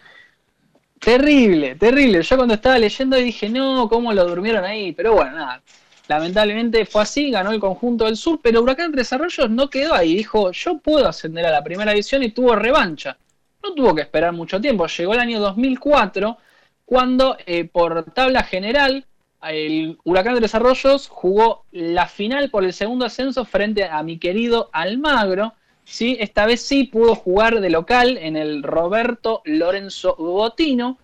Terrible, 1.07 1.77
terrible. 1.77 2.21
Yo 2.21 2.37
cuando 2.37 2.55
estaba 2.55 2.81
leyendo 2.81 3.17
dije, 3.17 3.49
no, 3.49 3.89
¿cómo 3.89 4.13
lo 4.13 4.25
durmieron 4.27 4.65
ahí? 4.65 4.91
Pero 4.91 5.13
bueno, 5.13 5.37
nada. 5.37 5.63
Lamentablemente 6.09 6.85
fue 6.85 7.03
así, 7.03 7.31
ganó 7.31 7.53
el 7.53 7.61
conjunto 7.61 8.07
del 8.07 8.17
sur, 8.17 8.41
pero 8.43 8.61
Huracán 8.61 8.91
Desarrollos 8.91 9.49
no 9.49 9.71
quedó 9.71 9.95
ahí. 9.95 10.17
Dijo, 10.17 10.51
yo 10.51 10.79
puedo 10.79 11.07
ascender 11.07 11.47
a 11.47 11.53
la 11.53 11.63
primera 11.63 11.93
división 11.93 12.25
y 12.25 12.31
tuvo 12.31 12.57
revancha. 12.57 13.17
No 13.63 13.73
tuvo 13.73 13.95
que 13.95 14.03
esperar 14.03 14.33
mucho 14.33 14.61
tiempo. 14.61 14.89
Llegó 14.89 15.15
el 15.15 15.21
año 15.21 15.39
2004, 15.39 16.39
cuando 16.85 17.37
eh, 17.47 17.67
por 17.67 18.03
tabla 18.13 18.43
general 18.43 19.07
el 19.45 19.99
Huracán 20.03 20.35
de 20.35 20.41
Desarrollos 20.41 21.07
jugó 21.07 21.67
la 21.71 22.09
final 22.09 22.51
por 22.51 22.65
el 22.65 22.73
segundo 22.73 23.05
ascenso 23.05 23.45
frente 23.45 23.85
a 23.85 24.03
mi 24.03 24.19
querido 24.19 24.71
Almagro 24.73 25.55
¿sí? 25.87 26.17
Esta 26.21 26.45
vez 26.45 26.61
sí 26.61 26.85
pudo 26.85 27.15
jugar 27.15 27.61
de 27.61 27.71
local 27.71 28.19
en 28.19 28.37
el 28.37 28.63
Roberto 28.63 29.41
Lorenzo 29.45 30.17
Botino, 30.17 30.99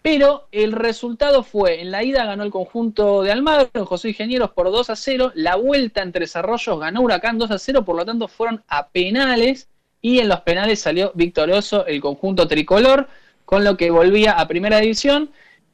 pero 0.00 0.46
el 0.52 0.72
resultado 0.72 1.42
fue, 1.42 1.82
en 1.82 1.90
la 1.90 2.04
ida 2.04 2.24
ganó 2.24 2.44
el 2.44 2.50
conjunto 2.50 3.22
de 3.22 3.32
Almagro, 3.32 3.68
en 3.74 3.84
José 3.84 4.10
Ingenieros 4.10 4.50
por 4.52 4.70
2 4.70 4.90
a 4.90 4.96
0, 4.96 5.32
la 5.34 5.56
vuelta 5.56 6.02
entre 6.02 6.20
desarrollos 6.20 6.78
ganó 6.78 7.02
Huracán 7.02 7.36
2 7.36 7.50
a 7.50 7.58
0, 7.58 7.84
por 7.84 7.96
lo 7.96 8.06
tanto 8.06 8.28
fueron 8.28 8.62
a 8.68 8.88
penales 8.88 9.68
y 10.00 10.20
en 10.20 10.28
los 10.28 10.40
penales 10.42 10.80
salió 10.80 11.10
victorioso 11.14 11.84
el 11.86 12.00
conjunto 12.00 12.46
tricolor, 12.46 13.08
con 13.44 13.64
lo 13.64 13.76
que 13.76 13.90
volvía 13.90 14.32
a 14.32 14.46
primera 14.46 14.78
división. 14.78 15.30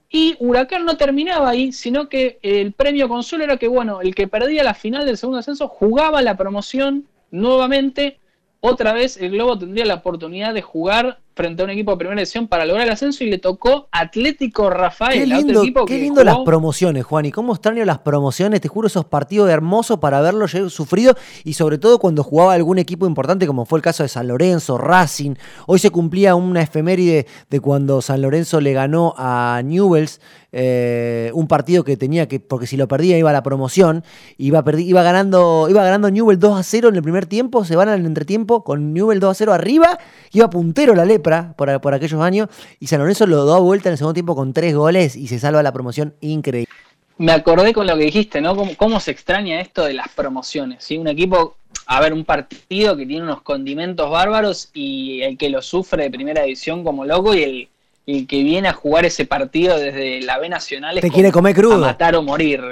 Y 0.08 0.36
Huracán 0.38 0.84
no 0.84 0.96
terminaba 0.96 1.50
ahí, 1.50 1.72
sino 1.72 2.08
que 2.08 2.38
el 2.42 2.72
premio 2.72 3.08
consuelo 3.08 3.44
era 3.44 3.56
que, 3.56 3.68
bueno, 3.68 4.00
el 4.00 4.14
que 4.14 4.28
perdía 4.28 4.62
la 4.62 4.74
final 4.74 5.04
del 5.04 5.18
segundo 5.18 5.40
ascenso 5.40 5.68
jugaba 5.68 6.22
la 6.22 6.36
promoción 6.36 7.06
nuevamente 7.30 8.18
otra 8.66 8.94
vez 8.94 9.18
el 9.18 9.32
Globo 9.32 9.58
tendría 9.58 9.84
la 9.84 9.96
oportunidad 9.96 10.54
de 10.54 10.62
jugar 10.62 11.18
frente 11.34 11.62
a 11.62 11.64
un 11.64 11.70
equipo 11.70 11.90
de 11.90 11.96
primera 11.98 12.20
edición 12.20 12.46
para 12.46 12.64
lograr 12.64 12.86
el 12.86 12.92
ascenso 12.92 13.24
y 13.24 13.30
le 13.30 13.38
tocó 13.38 13.88
Atlético 13.90 14.70
Rafael. 14.70 15.18
Qué 15.18 15.26
lindo, 15.26 15.84
qué 15.86 15.98
lindo 15.98 16.22
las 16.22 16.38
promociones, 16.38 17.04
Juan, 17.04 17.26
y 17.26 17.32
cómo 17.32 17.52
extraño 17.52 17.84
las 17.84 17.98
promociones, 17.98 18.60
te 18.60 18.68
juro, 18.68 18.86
esos 18.86 19.04
partidos 19.04 19.50
hermosos 19.50 19.98
para 19.98 20.20
verlos 20.20 20.52
sufrido 20.68 21.16
y 21.42 21.54
sobre 21.54 21.78
todo 21.78 21.98
cuando 21.98 22.22
jugaba 22.22 22.54
algún 22.54 22.78
equipo 22.78 23.06
importante 23.06 23.46
como 23.46 23.64
fue 23.64 23.78
el 23.78 23.82
caso 23.82 24.02
de 24.02 24.08
San 24.08 24.28
Lorenzo, 24.28 24.78
Racing. 24.78 25.34
Hoy 25.66 25.78
se 25.78 25.90
cumplía 25.90 26.34
una 26.34 26.62
efeméride 26.62 27.26
de 27.50 27.60
cuando 27.60 28.00
San 28.00 28.22
Lorenzo 28.22 28.60
le 28.60 28.72
ganó 28.72 29.14
a 29.16 29.60
Newells 29.64 30.20
eh, 30.56 31.32
un 31.34 31.48
partido 31.48 31.82
que 31.82 31.96
tenía 31.96 32.28
que, 32.28 32.38
porque 32.38 32.68
si 32.68 32.76
lo 32.76 32.86
perdía 32.86 33.18
iba 33.18 33.30
a 33.30 33.32
la 33.32 33.42
promoción, 33.42 34.04
iba, 34.38 34.62
iba 34.78 35.02
ganando 35.02 35.66
iba 35.68 35.82
ganando 35.82 36.12
Newell 36.12 36.38
2 36.38 36.60
a 36.60 36.62
0 36.62 36.90
en 36.90 36.94
el 36.94 37.02
primer 37.02 37.26
tiempo, 37.26 37.64
se 37.64 37.74
van 37.74 37.88
al 37.88 38.06
entretiempo 38.06 38.62
con 38.62 38.92
Newell 38.92 39.18
2 39.18 39.30
a 39.32 39.34
0 39.34 39.52
arriba, 39.52 39.98
iba 40.30 40.50
puntero 40.50 40.94
la 40.94 41.04
lepra 41.24 41.54
por, 41.56 41.80
por 41.80 41.94
aquellos 41.94 42.20
años, 42.20 42.48
y 42.78 42.86
San 42.86 43.00
Lorenzo 43.00 43.26
lo 43.26 43.44
da 43.46 43.58
vuelta 43.58 43.88
en 43.88 43.92
el 43.92 43.98
segundo 43.98 44.14
tiempo 44.14 44.36
con 44.36 44.52
tres 44.52 44.74
goles 44.74 45.16
y 45.16 45.26
se 45.28 45.38
salva 45.38 45.62
la 45.62 45.72
promoción 45.72 46.14
increíble. 46.20 46.68
Me 47.16 47.32
acordé 47.32 47.72
con 47.72 47.86
lo 47.86 47.96
que 47.96 48.04
dijiste, 48.04 48.40
¿no? 48.40 48.56
Cómo, 48.76 48.98
se 48.98 49.12
extraña 49.12 49.60
esto 49.60 49.84
de 49.84 49.94
las 49.94 50.08
promociones, 50.08 50.82
¿sí? 50.82 50.98
Un 50.98 51.08
equipo 51.08 51.56
a 51.86 52.00
ver, 52.00 52.12
un 52.12 52.24
partido 52.24 52.96
que 52.96 53.06
tiene 53.06 53.24
unos 53.24 53.42
condimentos 53.42 54.10
bárbaros 54.10 54.70
y 54.72 55.22
el 55.22 55.36
que 55.36 55.50
lo 55.50 55.60
sufre 55.60 56.04
de 56.04 56.10
primera 56.10 56.42
división 56.42 56.82
como 56.82 57.04
loco 57.04 57.34
y 57.34 57.42
el, 57.42 57.68
y 58.06 58.26
que 58.26 58.42
viene 58.42 58.68
a 58.68 58.72
jugar 58.72 59.04
ese 59.04 59.26
partido 59.26 59.78
desde 59.78 60.22
la 60.22 60.38
B 60.38 60.48
Nacional. 60.48 61.00
Te 61.00 61.10
quiere 61.10 61.30
comer 61.30 61.54
crudo. 61.54 61.76
A 61.76 61.88
matar 61.88 62.16
o 62.16 62.22
morir. 62.22 62.62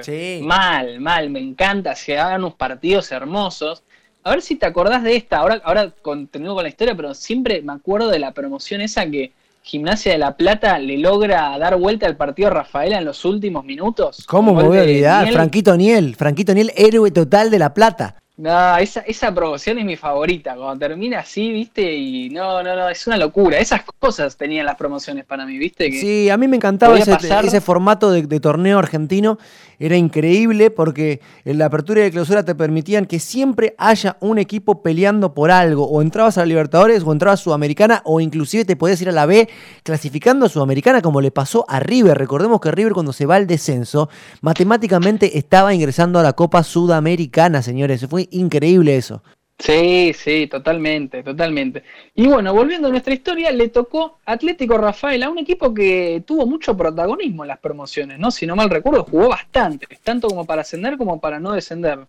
Mal, 0.43 1.01
mal, 1.01 1.31
me 1.31 1.41
encanta. 1.41 1.95
Se 1.95 2.19
hagan 2.19 2.41
unos 2.41 2.55
partidos 2.55 3.13
hermosos. 3.13 3.83
A 4.25 4.31
ver 4.31 4.43
si 4.43 4.57
te 4.57 4.67
acordás 4.67 5.03
de 5.03 5.17
esta. 5.17 5.39
Ahora, 5.39 5.61
ahora 5.65 5.93
continúo 6.03 6.55
con 6.55 6.63
la 6.63 6.69
historia, 6.69 6.95
pero 6.95 7.15
siempre 7.15 7.61
me 7.63 7.73
acuerdo 7.73 8.09
de 8.09 8.19
la 8.19 8.33
promoción 8.33 8.81
esa 8.81 9.07
que 9.07 9.33
Gimnasia 9.63 10.13
de 10.13 10.19
la 10.19 10.37
Plata 10.37 10.79
le 10.79 10.99
logra 10.99 11.57
dar 11.59 11.77
vuelta 11.77 12.07
al 12.07 12.17
partido 12.17 12.49
a 12.49 12.51
Rafaela 12.53 12.99
en 12.99 13.05
los 13.05 13.25
últimos 13.25 13.65
minutos. 13.65 14.25
¿Cómo 14.27 14.55
me 14.55 14.65
voy 14.65 14.79
a 14.79 14.83
olvidar? 14.83 15.33
Franquito 15.33 15.77
Niel, 15.77 16.17
Franquito 16.17 16.53
Niel, 16.53 16.73
héroe 16.77 17.11
total 17.11 17.51
de 17.51 17.59
la 17.59 17.73
Plata. 17.73 18.22
No, 18.35 18.79
esa, 18.79 19.01
esa 19.01 19.35
promoción 19.35 19.79
es 19.79 19.85
mi 19.85 19.95
favorita. 19.95 20.57
Cuando 20.57 20.79
termina 20.79 21.21
así, 21.21 21.53
viste, 21.53 21.95
y 21.95 22.31
no, 22.31 22.63
no, 22.63 22.75
no, 22.75 22.89
es 22.89 23.07
una 23.07 23.19
locura. 23.19 23.59
Esas 23.59 23.83
cosas 23.99 24.37
tenían 24.39 24.65
las 24.65 24.77
promociones 24.77 25.27
para 25.27 25.45
mí, 25.45 25.59
viste. 25.59 25.91
Que 25.91 26.01
sí, 26.01 26.31
a 26.31 26.39
mí 26.39 26.49
me 26.49 26.57
encantaba 26.57 26.99
ese, 26.99 27.15
ese, 27.45 27.61
formato 27.61 28.11
de, 28.11 28.23
de, 28.23 28.41
torneo 28.41 28.79
argentino 28.79 29.39
era 29.79 29.97
increíble 29.97 30.71
porque 30.71 31.21
en 31.45 31.59
la 31.59 31.67
apertura 31.67 32.01
y 32.01 32.05
la 32.05 32.11
clausura 32.11 32.45
te 32.45 32.55
permitían 32.55 33.05
que 33.05 33.19
siempre 33.19 33.75
haya 33.79 34.17
un 34.21 34.39
equipo 34.39 34.81
peleando 34.81 35.35
por 35.35 35.51
algo. 35.51 35.87
O 35.89 36.01
entrabas 36.01 36.39
a 36.39 36.41
la 36.41 36.47
Libertadores 36.47 37.03
o 37.03 37.13
entrabas 37.13 37.41
a 37.41 37.43
Sudamericana 37.43 38.01
o 38.05 38.21
inclusive 38.21 38.65
te 38.65 38.77
podías 38.77 39.01
ir 39.03 39.11
a 39.11 39.13
la 39.13 39.27
B 39.27 39.49
clasificando 39.83 40.47
a 40.47 40.49
Sudamericana 40.49 41.03
como 41.03 41.21
le 41.21 41.33
pasó 41.33 41.67
a 41.69 41.81
River. 41.81 42.17
Recordemos 42.17 42.61
que 42.61 42.71
River 42.71 42.93
cuando 42.95 43.13
se 43.13 43.27
va 43.27 43.37
al 43.37 43.47
descenso 43.47 44.09
matemáticamente 44.41 45.37
estaba 45.37 45.75
ingresando 45.75 46.19
a 46.19 46.23
la 46.23 46.33
Copa 46.33 46.63
Sudamericana, 46.63 47.61
señores. 47.61 48.07
Fue 48.09 48.22
increíble 48.31 48.97
eso. 48.97 49.23
Sí, 49.63 50.13
sí, 50.13 50.49
totalmente, 50.49 51.23
totalmente. 51.23 51.85
Y 52.17 52.27
bueno, 52.27 52.53
volviendo 52.53 52.89
a 52.89 52.91
nuestra 52.91 53.15
historia, 53.15 53.53
le 53.53 53.69
tocó 53.69 54.19
Atlético 54.27 54.77
Rafael 54.77 55.23
a 55.23 55.31
un 55.31 55.39
equipo 55.39 55.73
que 55.73 56.25
tuvo 56.27 56.47
mucho 56.47 56.77
protagonismo 56.77 57.45
en 57.45 57.49
las 57.49 57.61
promociones, 57.61 58.19
¿no? 58.19 58.33
Si 58.33 58.45
no 58.45 58.57
mal 58.57 58.71
recuerdo, 58.71 59.05
jugó 59.09 59.29
bastante, 59.29 59.87
tanto 60.03 60.27
como 60.27 60.45
para 60.47 60.63
ascender 60.63 60.99
como 60.99 61.21
para 61.21 61.39
no 61.39 61.53
descender. 61.53 62.01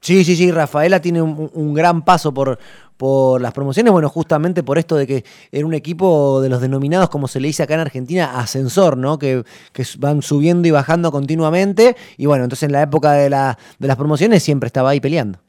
Sí, 0.00 0.24
sí, 0.24 0.36
sí, 0.36 0.52
Rafaela 0.52 1.02
tiene 1.02 1.20
un, 1.20 1.74
gran 1.74 2.04
paso 2.04 2.32
por, 2.32 2.58
por 2.96 3.40
las 3.40 3.52
promociones, 3.52 3.92
bueno, 3.92 4.08
justamente 4.08 4.62
por 4.62 4.78
esto 4.78 4.94
de 4.94 5.06
que 5.06 5.24
era 5.50 5.66
un 5.66 5.74
equipo 5.74 6.40
de 6.40 6.48
los 6.48 6.60
denominados, 6.60 7.10
como 7.10 7.26
se 7.26 7.40
le 7.40 7.48
dice 7.48 7.64
acá 7.64 7.74
en 7.74 7.80
Argentina, 7.80 8.38
ascensor, 8.38 8.96
¿no? 8.96 9.18
Que, 9.18 9.42
que 9.72 9.84
van 9.98 10.22
subiendo 10.22 10.68
y 10.68 10.70
bajando 10.70 11.10
continuamente, 11.10 11.96
y 12.16 12.26
bueno, 12.26 12.44
entonces 12.44 12.68
en 12.68 12.72
la 12.72 12.82
época 12.82 13.12
de, 13.12 13.30
la, 13.30 13.58
de 13.80 13.88
las 13.88 13.96
promociones 13.96 14.44
siempre 14.44 14.68
estaba 14.68 14.90
ahí 14.90 15.00
peleando. 15.00 15.40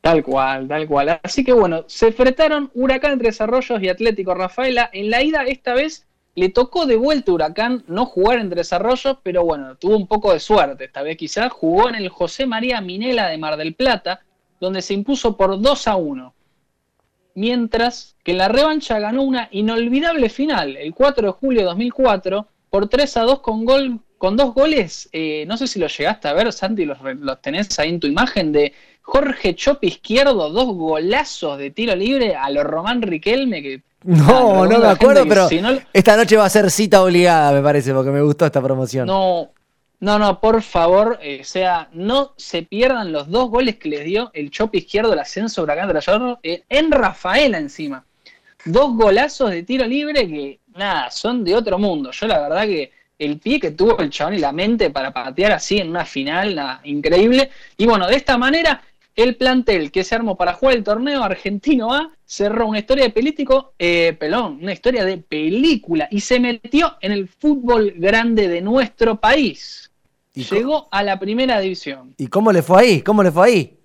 Tal 0.00 0.22
cual, 0.22 0.66
tal 0.66 0.86
cual. 0.86 1.20
Así 1.22 1.44
que 1.44 1.52
bueno, 1.52 1.84
se 1.86 2.08
enfrentaron 2.08 2.70
Huracán 2.74 3.18
Tres 3.18 3.40
Arroyos 3.40 3.82
y 3.82 3.88
Atlético 3.88 4.34
Rafaela. 4.34 4.88
En 4.92 5.10
la 5.10 5.22
ida 5.22 5.44
esta 5.44 5.74
vez 5.74 6.06
le 6.34 6.48
tocó 6.48 6.86
de 6.86 6.96
vuelta 6.96 7.32
Huracán 7.32 7.84
no 7.86 8.06
jugar 8.06 8.38
en 8.38 8.48
Tres 8.48 8.70
pero 9.22 9.44
bueno, 9.44 9.76
tuvo 9.76 9.96
un 9.96 10.06
poco 10.06 10.32
de 10.32 10.40
suerte 10.40 10.84
esta 10.84 11.02
vez 11.02 11.16
quizás. 11.16 11.52
Jugó 11.52 11.88
en 11.88 11.96
el 11.96 12.08
José 12.08 12.46
María 12.46 12.80
Minela 12.80 13.28
de 13.28 13.36
Mar 13.36 13.58
del 13.58 13.74
Plata, 13.74 14.20
donde 14.58 14.80
se 14.80 14.94
impuso 14.94 15.36
por 15.36 15.60
2 15.60 15.88
a 15.88 15.96
1. 15.96 16.34
Mientras 17.34 18.16
que 18.24 18.32
en 18.32 18.38
la 18.38 18.48
revancha 18.48 18.98
ganó 18.98 19.22
una 19.22 19.48
inolvidable 19.52 20.30
final, 20.30 20.76
el 20.76 20.94
4 20.94 21.26
de 21.26 21.32
julio 21.32 21.60
de 21.60 21.66
2004, 21.66 22.46
por 22.70 22.88
3 22.88 23.16
a 23.18 23.22
2 23.22 23.40
con 23.40 23.64
gol 23.64 24.00
con 24.20 24.36
dos 24.36 24.52
goles, 24.52 25.08
eh, 25.12 25.46
no 25.46 25.56
sé 25.56 25.66
si 25.66 25.80
los 25.80 25.96
llegaste 25.96 26.28
a 26.28 26.34
ver, 26.34 26.52
Santi, 26.52 26.84
los, 26.84 26.98
los 27.00 27.40
tenés 27.40 27.78
ahí 27.78 27.88
en 27.88 28.00
tu 28.00 28.06
imagen, 28.06 28.52
de 28.52 28.74
Jorge 29.10 29.56
Chopi 29.56 29.88
Izquierdo, 29.88 30.50
dos 30.50 30.66
golazos 30.76 31.58
de 31.58 31.72
tiro 31.72 31.96
libre 31.96 32.36
a 32.36 32.48
lo 32.48 32.62
Román 32.62 33.02
Riquelme. 33.02 33.60
Que, 33.60 33.82
no, 34.04 34.66
no 34.66 34.78
me 34.78 34.86
acuerdo, 34.86 35.26
pero 35.26 35.48
esta 35.92 36.16
noche 36.16 36.36
va 36.36 36.44
a 36.44 36.48
ser 36.48 36.70
cita 36.70 37.02
obligada, 37.02 37.50
me 37.50 37.60
parece, 37.60 37.92
porque 37.92 38.10
me 38.10 38.22
gustó 38.22 38.46
esta 38.46 38.62
promoción. 38.62 39.08
No, 39.08 39.50
no, 39.98 40.16
no, 40.20 40.38
por 40.38 40.62
favor, 40.62 41.18
eh, 41.20 41.40
o 41.40 41.44
sea, 41.44 41.88
no 41.92 42.34
se 42.36 42.62
pierdan 42.62 43.10
los 43.10 43.28
dos 43.28 43.50
goles 43.50 43.78
que 43.78 43.88
les 43.88 44.04
dio 44.04 44.30
el 44.32 44.52
Chopi 44.52 44.78
Izquierdo, 44.78 45.12
el 45.12 45.18
ascenso 45.18 45.64
Huracán 45.64 45.88
de 45.88 45.94
la 45.94 46.38
eh, 46.44 46.62
en 46.68 46.92
Rafaela 46.92 47.58
encima. 47.58 48.04
Dos 48.64 48.94
golazos 48.94 49.50
de 49.50 49.64
tiro 49.64 49.86
libre 49.86 50.28
que, 50.28 50.60
nada, 50.76 51.10
son 51.10 51.42
de 51.42 51.56
otro 51.56 51.80
mundo. 51.80 52.12
Yo 52.12 52.28
la 52.28 52.38
verdad 52.42 52.62
que 52.62 52.92
el 53.18 53.38
pie 53.40 53.58
que 53.58 53.72
tuvo 53.72 53.98
el 53.98 54.10
chabón 54.10 54.34
y 54.34 54.38
la 54.38 54.52
mente 54.52 54.90
para 54.90 55.12
patear 55.12 55.50
así 55.50 55.78
en 55.78 55.90
una 55.90 56.04
final, 56.04 56.54
nada, 56.54 56.80
increíble. 56.84 57.50
Y 57.76 57.86
bueno, 57.86 58.06
de 58.06 58.14
esta 58.14 58.38
manera 58.38 58.80
el 59.16 59.36
plantel 59.36 59.90
que 59.90 60.04
se 60.04 60.14
armó 60.14 60.36
para 60.36 60.54
jugar 60.54 60.76
el 60.76 60.84
torneo 60.84 61.22
argentino 61.22 61.92
A 61.92 62.10
cerró 62.24 62.66
una 62.66 62.78
historia 62.78 63.04
de 63.04 63.10
pelítico, 63.10 63.74
eh, 63.78 64.16
pelón, 64.18 64.58
una 64.62 64.72
historia 64.72 65.04
de 65.04 65.18
película 65.18 66.08
y 66.10 66.20
se 66.20 66.40
metió 66.40 66.96
en 67.00 67.12
el 67.12 67.28
fútbol 67.28 67.94
grande 67.96 68.48
de 68.48 68.60
nuestro 68.60 69.20
país. 69.20 69.90
¿Y 70.34 70.44
llegó 70.44 70.88
a 70.92 71.02
la 71.02 71.18
primera 71.18 71.58
división. 71.58 72.14
¿Y 72.16 72.28
cómo 72.28 72.52
le 72.52 72.62
fue 72.62 72.82
ahí? 72.82 73.02
¿Cómo 73.02 73.22
le 73.22 73.32
fue 73.32 73.48
ahí? 73.48 73.76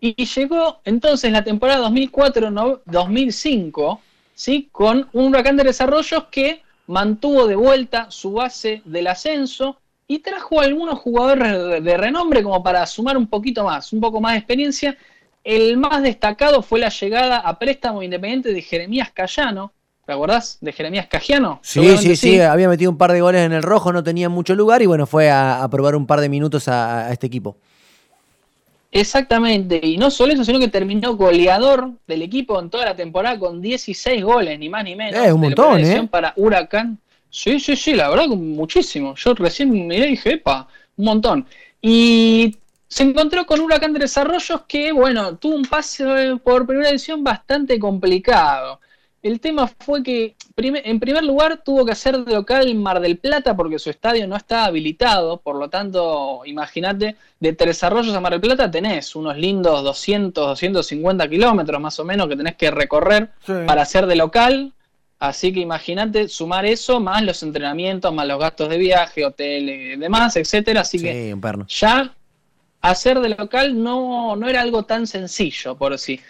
Y 0.00 0.26
llegó 0.26 0.80
entonces 0.84 1.24
en 1.24 1.32
la 1.32 1.42
temporada 1.42 1.88
2004-2005, 1.88 3.98
¿sí? 4.34 4.68
con 4.70 5.08
un 5.14 5.28
huracán 5.28 5.56
de 5.56 5.64
desarrollos 5.64 6.24
que 6.30 6.62
mantuvo 6.86 7.46
de 7.46 7.56
vuelta 7.56 8.10
su 8.10 8.32
base 8.32 8.82
del 8.84 9.06
ascenso 9.06 9.80
y 10.08 10.20
trajo 10.20 10.60
algunos 10.60 10.98
jugadores 11.00 11.82
de 11.82 11.96
renombre 11.96 12.42
como 12.42 12.62
para 12.62 12.86
sumar 12.86 13.16
un 13.16 13.26
poquito 13.26 13.64
más, 13.64 13.92
un 13.92 14.00
poco 14.00 14.20
más 14.20 14.32
de 14.32 14.38
experiencia. 14.38 14.96
El 15.42 15.76
más 15.76 16.02
destacado 16.02 16.62
fue 16.62 16.80
la 16.80 16.88
llegada 16.88 17.38
a 17.38 17.58
préstamo 17.58 18.02
independiente 18.02 18.52
de 18.52 18.62
Jeremías 18.62 19.10
Cayano. 19.12 19.72
¿Te 20.04 20.12
acordás 20.12 20.58
de 20.60 20.72
Jeremías 20.72 21.08
Cajiano? 21.08 21.58
Sí, 21.62 21.98
sí, 21.98 22.14
sí, 22.14 22.40
había 22.40 22.68
metido 22.68 22.92
un 22.92 22.96
par 22.96 23.12
de 23.12 23.20
goles 23.20 23.42
en 23.42 23.52
el 23.52 23.64
rojo, 23.64 23.92
no 23.92 24.04
tenía 24.04 24.28
mucho 24.28 24.54
lugar 24.54 24.80
y 24.80 24.86
bueno, 24.86 25.04
fue 25.04 25.30
a, 25.32 25.66
probar 25.68 25.96
un 25.96 26.06
par 26.06 26.20
de 26.20 26.28
minutos 26.28 26.68
a, 26.68 27.10
este 27.10 27.26
equipo. 27.26 27.56
Exactamente, 28.92 29.80
y 29.82 29.98
no 29.98 30.12
solo 30.12 30.32
eso, 30.32 30.44
sino 30.44 30.60
que 30.60 30.68
terminó 30.68 31.16
goleador 31.16 31.90
del 32.06 32.22
equipo 32.22 32.60
en 32.60 32.70
toda 32.70 32.84
la 32.84 32.94
temporada 32.94 33.36
con 33.36 33.60
16 33.60 34.22
goles, 34.22 34.56
ni 34.60 34.68
más 34.68 34.84
ni 34.84 34.94
menos. 34.94 35.20
Es 35.26 35.32
un 35.32 35.40
montón, 35.40 35.80
¿eh? 35.80 36.06
Para 36.08 36.32
Huracán. 36.36 37.00
Sí, 37.30 37.60
sí, 37.60 37.76
sí, 37.76 37.94
la 37.94 38.08
verdad, 38.08 38.28
muchísimo. 38.28 39.14
Yo 39.16 39.34
recién 39.34 39.70
miré 39.70 40.06
y 40.06 40.10
dije, 40.10 40.34
epa, 40.34 40.68
un 40.96 41.04
montón. 41.04 41.46
Y 41.80 42.56
se 42.88 43.02
encontró 43.02 43.44
con 43.46 43.60
Huracán 43.60 43.92
de 43.92 44.00
Desarrollos 44.00 44.62
que, 44.66 44.92
bueno, 44.92 45.36
tuvo 45.36 45.56
un 45.56 45.64
pase 45.64 46.38
por 46.42 46.66
primera 46.66 46.90
edición 46.90 47.22
bastante 47.22 47.78
complicado. 47.78 48.80
El 49.22 49.40
tema 49.40 49.66
fue 49.66 50.04
que, 50.04 50.36
en 50.56 51.00
primer 51.00 51.24
lugar, 51.24 51.62
tuvo 51.64 51.84
que 51.84 51.90
hacer 51.90 52.16
de 52.24 52.32
local 52.32 52.72
Mar 52.76 53.00
del 53.00 53.18
Plata 53.18 53.56
porque 53.56 53.78
su 53.78 53.90
estadio 53.90 54.26
no 54.28 54.36
estaba 54.36 54.66
habilitado. 54.66 55.38
Por 55.38 55.56
lo 55.56 55.68
tanto, 55.68 56.42
imagínate, 56.44 57.16
de 57.40 57.52
Tres 57.52 57.82
Arroyos 57.82 58.14
a 58.14 58.20
Mar 58.20 58.32
del 58.32 58.40
Plata 58.40 58.70
tenés 58.70 59.16
unos 59.16 59.36
lindos 59.36 59.82
200, 59.82 60.46
250 60.46 61.28
kilómetros 61.28 61.80
más 61.80 61.98
o 61.98 62.04
menos 62.04 62.28
que 62.28 62.36
tenés 62.36 62.54
que 62.54 62.70
recorrer 62.70 63.30
para 63.66 63.82
hacer 63.82 64.06
de 64.06 64.14
local. 64.14 64.72
Así 65.18 65.52
que 65.52 65.60
imagínate 65.60 66.28
sumar 66.28 66.66
eso 66.66 67.00
más 67.00 67.22
los 67.22 67.42
entrenamientos, 67.42 68.12
más 68.12 68.26
los 68.26 68.38
gastos 68.38 68.68
de 68.68 68.76
viaje, 68.76 69.24
hotel 69.24 69.68
y 69.68 69.96
demás, 69.96 70.36
etcétera. 70.36 70.82
Así 70.82 70.98
que 70.98 71.34
ya 71.68 72.12
hacer 72.82 73.20
de 73.20 73.30
local 73.30 73.82
no, 73.82 74.36
no 74.36 74.48
era 74.48 74.60
algo 74.60 74.84
tan 74.84 75.06
sencillo, 75.06 75.76
por 75.76 75.98
sí. 75.98 76.20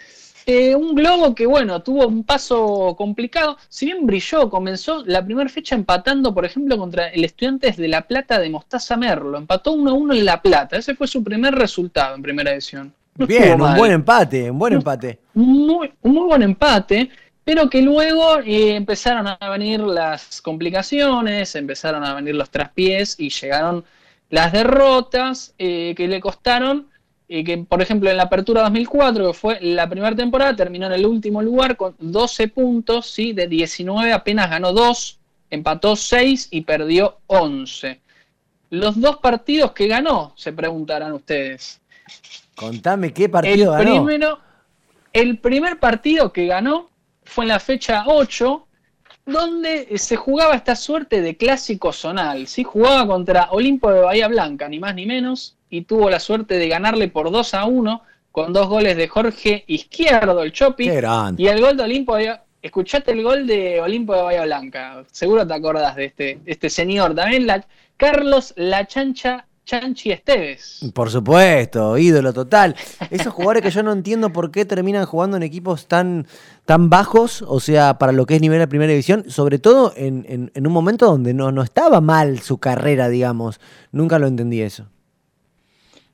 Eh, 0.49 0.73
un 0.73 0.95
globo 0.95 1.35
que, 1.35 1.45
bueno, 1.45 1.81
tuvo 1.83 2.07
un 2.07 2.23
paso 2.23 2.95
complicado. 2.97 3.57
Si 3.67 3.87
bien 3.87 4.05
brilló, 4.05 4.49
comenzó 4.49 5.03
la 5.05 5.23
primera 5.23 5.49
fecha 5.49 5.75
empatando, 5.75 6.33
por 6.33 6.45
ejemplo, 6.45 6.77
contra 6.77 7.09
el 7.09 7.25
Estudiantes 7.25 7.75
de 7.75 7.89
La 7.89 8.07
Plata 8.07 8.39
de 8.39 8.49
Mostaza 8.49 8.95
Merlo. 8.95 9.37
Empató 9.37 9.75
1-1 9.75 10.19
en 10.19 10.25
La 10.25 10.41
Plata. 10.41 10.77
Ese 10.77 10.95
fue 10.95 11.05
su 11.05 11.21
primer 11.21 11.53
resultado 11.53 12.15
en 12.15 12.21
primera 12.21 12.53
edición. 12.53 12.93
bien, 13.15 13.61
un 13.61 13.75
buen 13.75 13.91
empate, 13.91 14.49
un 14.49 14.57
buen 14.57 14.71
empate. 14.71 15.19
Muy, 15.33 15.91
un 16.01 16.13
muy 16.13 16.23
buen 16.23 16.41
empate. 16.41 17.09
Pero 17.47 17.69
que 17.69 17.81
luego 17.81 18.39
eh, 18.39 18.75
empezaron 18.75 19.25
a 19.25 19.49
venir 19.49 19.79
las 19.79 20.41
complicaciones, 20.41 21.55
empezaron 21.55 22.03
a 22.03 22.13
venir 22.13 22.35
los 22.35 22.49
traspiés 22.49 23.17
y 23.17 23.29
llegaron 23.29 23.85
las 24.29 24.51
derrotas 24.51 25.53
eh, 25.57 25.93
que 25.95 26.09
le 26.09 26.19
costaron, 26.19 26.89
y 27.25 27.45
que 27.45 27.59
por 27.59 27.81
ejemplo 27.81 28.09
en 28.09 28.17
la 28.17 28.23
apertura 28.23 28.63
2004, 28.63 29.27
que 29.27 29.33
fue 29.33 29.59
la 29.61 29.87
primera 29.87 30.13
temporada, 30.13 30.57
terminó 30.57 30.87
en 30.87 30.91
el 30.91 31.05
último 31.05 31.41
lugar 31.41 31.77
con 31.77 31.95
12 31.99 32.49
puntos, 32.49 33.09
¿sí? 33.09 33.31
de 33.31 33.47
19 33.47 34.11
apenas 34.11 34.49
ganó 34.49 34.73
2, 34.73 35.17
empató 35.49 35.95
6 35.95 36.49
y 36.51 36.61
perdió 36.63 37.19
11. 37.27 38.01
Los 38.71 38.99
dos 38.99 39.19
partidos 39.19 39.71
que 39.71 39.87
ganó, 39.87 40.33
se 40.35 40.51
preguntarán 40.51 41.13
ustedes. 41.13 41.79
Contame 42.57 43.13
qué 43.13 43.29
partido 43.29 43.77
el 43.77 43.85
Primero, 43.85 44.37
el 45.13 45.37
primer 45.37 45.79
partido 45.79 46.33
que 46.33 46.45
ganó 46.45 46.89
fue 47.27 47.45
en 47.45 47.49
la 47.49 47.59
fecha 47.59 48.03
8, 48.07 48.67
donde 49.25 49.97
se 49.97 50.15
jugaba 50.15 50.55
esta 50.55 50.75
suerte 50.75 51.21
de 51.21 51.35
clásico 51.35 51.91
zonal. 51.91 52.47
¿sí? 52.47 52.63
Jugaba 52.63 53.05
contra 53.05 53.49
Olimpo 53.51 53.91
de 53.91 54.01
Bahía 54.01 54.27
Blanca, 54.27 54.69
ni 54.69 54.79
más 54.79 54.95
ni 54.95 55.05
menos, 55.05 55.55
y 55.69 55.81
tuvo 55.81 56.09
la 56.09 56.19
suerte 56.19 56.57
de 56.57 56.67
ganarle 56.67 57.07
por 57.09 57.31
2 57.31 57.53
a 57.53 57.65
1 57.65 58.01
con 58.31 58.53
dos 58.53 58.67
goles 58.67 58.95
de 58.95 59.07
Jorge 59.07 59.63
Izquierdo, 59.67 60.43
el 60.43 60.51
Chopi, 60.51 60.85
y 60.85 61.47
el 61.47 61.59
gol 61.59 61.75
de 61.75 61.83
Olimpo 61.83 62.15
de 62.15 62.39
Escuchate 62.61 63.11
el 63.11 63.23
gol 63.23 63.47
de 63.47 63.81
Olimpo 63.81 64.15
de 64.15 64.21
Bahía 64.21 64.43
Blanca, 64.43 65.03
seguro 65.11 65.47
te 65.47 65.53
acordás 65.53 65.95
de 65.95 66.05
este, 66.05 66.39
este 66.45 66.69
señor. 66.69 67.15
También 67.15 67.47
la, 67.47 67.65
Carlos 67.97 68.53
La 68.55 68.85
Chancha 68.85 69.46
Chanchi 69.67 70.11
Esteves. 70.13 70.79
Por 70.93 71.11
supuesto, 71.11 71.97
ídolo 71.97 72.31
total. 72.31 72.73
Esos 73.11 73.33
jugadores 73.33 73.63
que 73.63 73.69
yo 73.69 73.83
no 73.83 73.91
entiendo 73.91 74.31
por 74.31 74.49
qué 74.49 74.63
terminan 74.63 75.05
jugando 75.05 75.35
en 75.35 75.43
equipos 75.43 75.87
tan, 75.87 76.25
tan 76.63 76.89
bajos, 76.89 77.41
o 77.41 77.59
sea, 77.59 77.97
para 77.97 78.13
lo 78.13 78.25
que 78.25 78.35
es 78.35 78.41
nivel 78.41 78.59
de 78.59 78.67
primera 78.69 78.91
división, 78.91 79.29
sobre 79.29 79.59
todo 79.59 79.91
en, 79.97 80.51
un 80.55 80.71
momento 80.71 81.05
donde 81.07 81.33
no, 81.33 81.51
no 81.51 81.63
estaba 81.63 81.99
mal 81.99 82.39
su 82.39 82.59
carrera, 82.59 83.09
digamos. 83.09 83.59
Nunca 83.91 84.17
lo 84.19 84.27
entendí 84.27 84.61
eso. 84.61 84.87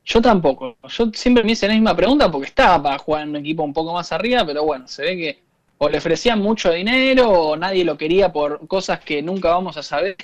Yo 0.04 0.20
tampoco. 0.20 0.76
Yo 0.90 1.12
siempre 1.14 1.44
me 1.44 1.52
hice 1.52 1.68
la 1.68 1.76
misma 1.76 1.96
pregunta 1.96 2.32
porque 2.32 2.48
estaba 2.48 2.82
para 2.82 2.98
jugar 2.98 3.22
en 3.22 3.30
un 3.30 3.36
equipo 3.36 3.62
un 3.62 3.72
poco 3.72 3.94
más 3.94 4.12
arriba, 4.12 4.44
pero 4.48 4.66
bueno, 4.66 4.88
se 4.88 5.04
ve 5.04 5.16
que 5.16 5.44
o 5.78 5.90
le 5.90 6.00
ofrecían 6.00 6.42
mucho 6.42 6.72
dinero 6.72 7.30
o 7.30 7.56
nadie 7.56 7.86
lo 7.86 7.98
quería 7.98 8.32
por 8.32 8.68
cosas 8.68 9.00
que 9.02 9.22
nunca 9.22 9.50
vamos 9.50 9.78
a 9.78 9.84
saber 9.84 10.16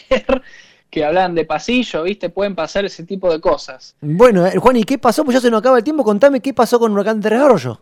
que 0.89 1.05
hablan 1.05 1.35
de 1.35 1.45
pasillo, 1.45 2.03
¿viste? 2.03 2.29
Pueden 2.29 2.55
pasar 2.55 2.85
ese 2.85 3.03
tipo 3.03 3.31
de 3.31 3.39
cosas. 3.39 3.95
Bueno, 4.01 4.45
eh, 4.45 4.57
Juan, 4.57 4.77
¿y 4.77 4.83
qué 4.83 4.97
pasó? 4.97 5.23
Pues 5.23 5.35
ya 5.35 5.41
se 5.41 5.51
nos 5.51 5.59
acaba 5.59 5.77
el 5.77 5.83
tiempo. 5.83 6.03
Contame 6.03 6.39
qué 6.39 6.53
pasó 6.53 6.79
con 6.79 6.91
Huracán 6.93 7.21
de 7.21 7.35
Arroyo. 7.35 7.79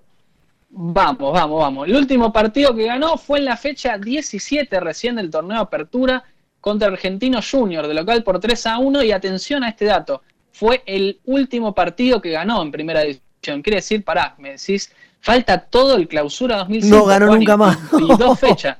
Vamos, 0.70 1.34
vamos, 1.34 1.60
vamos. 1.60 1.88
El 1.88 1.96
último 1.96 2.32
partido 2.34 2.76
que 2.76 2.86
ganó 2.86 3.18
fue 3.18 3.40
en 3.40 3.46
la 3.46 3.56
fecha 3.56 3.98
17 3.98 4.80
recién 4.80 5.16
del 5.16 5.30
torneo 5.30 5.62
Apertura 5.62 6.24
contra 6.60 6.90
Argentino 6.90 7.40
Junior, 7.42 7.88
de 7.88 7.94
local 7.94 8.24
por 8.24 8.40
3 8.40 8.68
a 8.68 8.78
1. 8.80 9.04
Y 9.04 9.12
atención 9.12 9.64
a 9.64 9.70
este 9.70 9.86
dato, 9.86 10.22
fue 10.52 10.84
el 10.86 11.20
último 11.26 11.74
partido 11.74 12.22
que 12.22 12.32
ganó 12.32 12.62
en 12.62 12.72
primera 12.72 13.02
división. 13.02 13.62
Quiere 13.62 13.78
decir, 13.78 14.04
pará, 14.04 14.36
me 14.38 14.52
decís, 14.52 14.92
falta 15.22 15.58
todo 15.60 15.96
el 15.96 16.10
clausura 16.10 16.58
2005. 16.58 16.98
No 16.98 17.06
ganó 17.06 17.28
nunca 17.28 17.56
más. 17.56 17.78
Y 17.98 18.08
dos 18.18 18.38
fechas. 18.40 18.78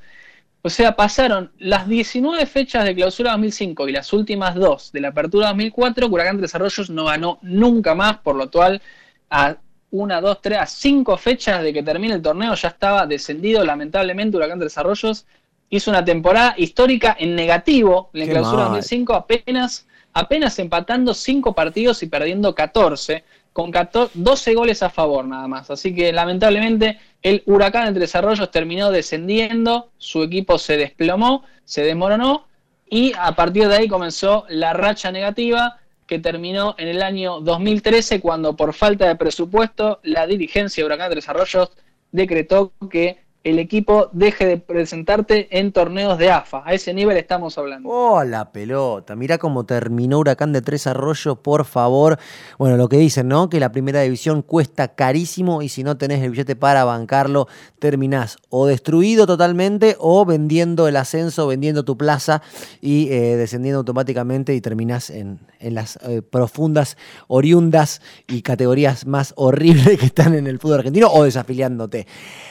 O 0.68 0.70
sea, 0.70 0.98
pasaron 0.98 1.50
las 1.60 1.88
19 1.88 2.46
fechas 2.46 2.84
de 2.84 2.94
clausura 2.94 3.32
2005 3.32 3.88
y 3.88 3.94
las 3.94 4.12
últimas 4.12 4.54
dos 4.54 4.92
de 4.92 5.00
la 5.00 5.08
apertura 5.08 5.48
2004, 5.48 6.08
Huracán 6.08 6.36
de 6.36 6.42
Desarrollos 6.42 6.90
no 6.90 7.06
ganó 7.06 7.40
nunca 7.42 7.96
más, 7.96 8.18
por 8.18 8.36
lo 8.36 8.52
cual 8.52 8.82
a 9.30 9.56
una, 9.92 10.20
dos, 10.20 10.42
tres, 10.42 10.60
a 10.60 10.66
cinco 10.66 11.16
fechas 11.16 11.64
de 11.64 11.72
que 11.72 11.84
termine 11.84 12.16
el 12.16 12.22
torneo 12.22 12.54
ya 12.54 12.68
estaba 12.68 13.08
descendido. 13.08 13.64
Lamentablemente, 13.64 14.36
Huracán 14.36 14.60
de 14.60 14.66
Desarrollos 14.66 15.26
hizo 15.70 15.90
una 15.90 16.04
temporada 16.04 16.54
histórica 16.58 17.16
en 17.18 17.34
negativo 17.34 18.10
en 18.14 18.20
la 18.20 18.26
clausura 18.26 18.64
2005, 18.64 19.14
apenas, 19.14 19.88
apenas 20.12 20.60
empatando 20.60 21.14
cinco 21.14 21.56
partidos 21.56 22.04
y 22.04 22.08
perdiendo 22.08 22.54
14 22.54 23.24
con 23.54 23.72
12 24.14 24.54
goles 24.54 24.84
a 24.84 24.90
favor 24.90 25.24
nada 25.24 25.48
más. 25.48 25.72
Así 25.72 25.96
que 25.96 26.12
lamentablemente 26.12 27.00
el 27.28 27.44
Huracán 27.46 27.88
entre 27.88 28.02
Desarrollos 28.02 28.52
terminó 28.52 28.90
descendiendo, 28.90 29.90
su 29.98 30.24
equipo 30.24 30.58
se 30.58 30.78
desplomó, 30.78 31.44
se 31.66 31.84
desmoronó 31.84 32.48
y 32.90 33.12
a 33.20 33.36
partir 33.36 33.68
de 33.68 33.76
ahí 33.76 33.88
comenzó 33.90 34.46
la 34.48 34.72
racha 34.72 35.12
negativa 35.12 35.78
que 36.06 36.20
terminó 36.20 36.74
en 36.78 36.88
el 36.88 37.02
año 37.02 37.42
2013 37.42 38.22
cuando 38.22 38.56
por 38.56 38.74
falta 38.74 39.10
de 39.10 39.18
presupuesto 39.18 40.00
la 40.04 40.26
dirigencia 40.26 40.82
de 40.82 40.86
Huracán 40.86 41.10
de 41.10 41.16
Desarrollos 41.16 41.72
decretó 42.14 42.72
que 42.90 43.20
el 43.44 43.60
equipo 43.60 44.10
deje 44.12 44.46
de 44.46 44.58
presentarte 44.58 45.48
en 45.58 45.72
torneos 45.72 46.18
de 46.18 46.30
AFA. 46.32 46.64
A 46.66 46.74
ese 46.74 46.94
nivel 46.94 47.16
estamos 47.16 47.58
hablando. 47.58 47.88
Oh, 47.88 48.22
la 48.26 48.52
pelota. 48.52 49.16
Mirá 49.16 49.38
cómo 49.38 49.66
terminó 49.66 50.20
Huracán 50.20 50.52
de 50.52 50.62
Tres 50.62 50.86
Arroyos, 50.86 51.38
por 51.38 51.64
favor. 51.64 52.20
Bueno, 52.58 52.76
lo 52.76 52.90
que 52.90 52.98
dicen, 52.98 53.30
¿no? 53.30 53.50
Que 53.50 53.62
la 53.62 53.72
primera 53.72 54.02
división 54.02 54.42
cuesta 54.42 54.90
carísimo 54.90 55.62
y 55.62 55.70
si 55.70 55.84
no 55.84 55.98
tenés 55.98 56.22
el 56.24 56.32
billete 56.32 56.58
para 56.58 56.84
bancarlo, 56.84 57.48
terminás 57.80 58.38
o 58.50 58.68
destruido 58.68 59.26
totalmente 59.26 59.96
o 60.00 60.26
vendiendo 60.26 60.90
el 60.90 60.98
ascenso, 60.98 61.48
vendiendo 61.48 61.86
tu 61.86 61.98
plaza 61.98 62.42
y 62.82 63.10
eh, 63.12 63.38
descendiendo 63.38 63.80
automáticamente 63.80 64.56
y 64.56 64.62
terminás 64.62 65.10
en, 65.10 65.40
las 65.62 65.98
eh, 66.04 66.22
profundas, 66.22 66.98
oriundas 67.28 68.02
y 68.28 68.42
categorías 68.42 69.06
más 69.08 69.34
horribles 69.38 69.98
que 70.00 70.08
están 70.08 70.34
en 70.34 70.48
el 70.48 70.60
fútbol 70.60 70.80
argentino 70.80 71.10
o 71.14 71.24
desafiliándote. 71.24 72.08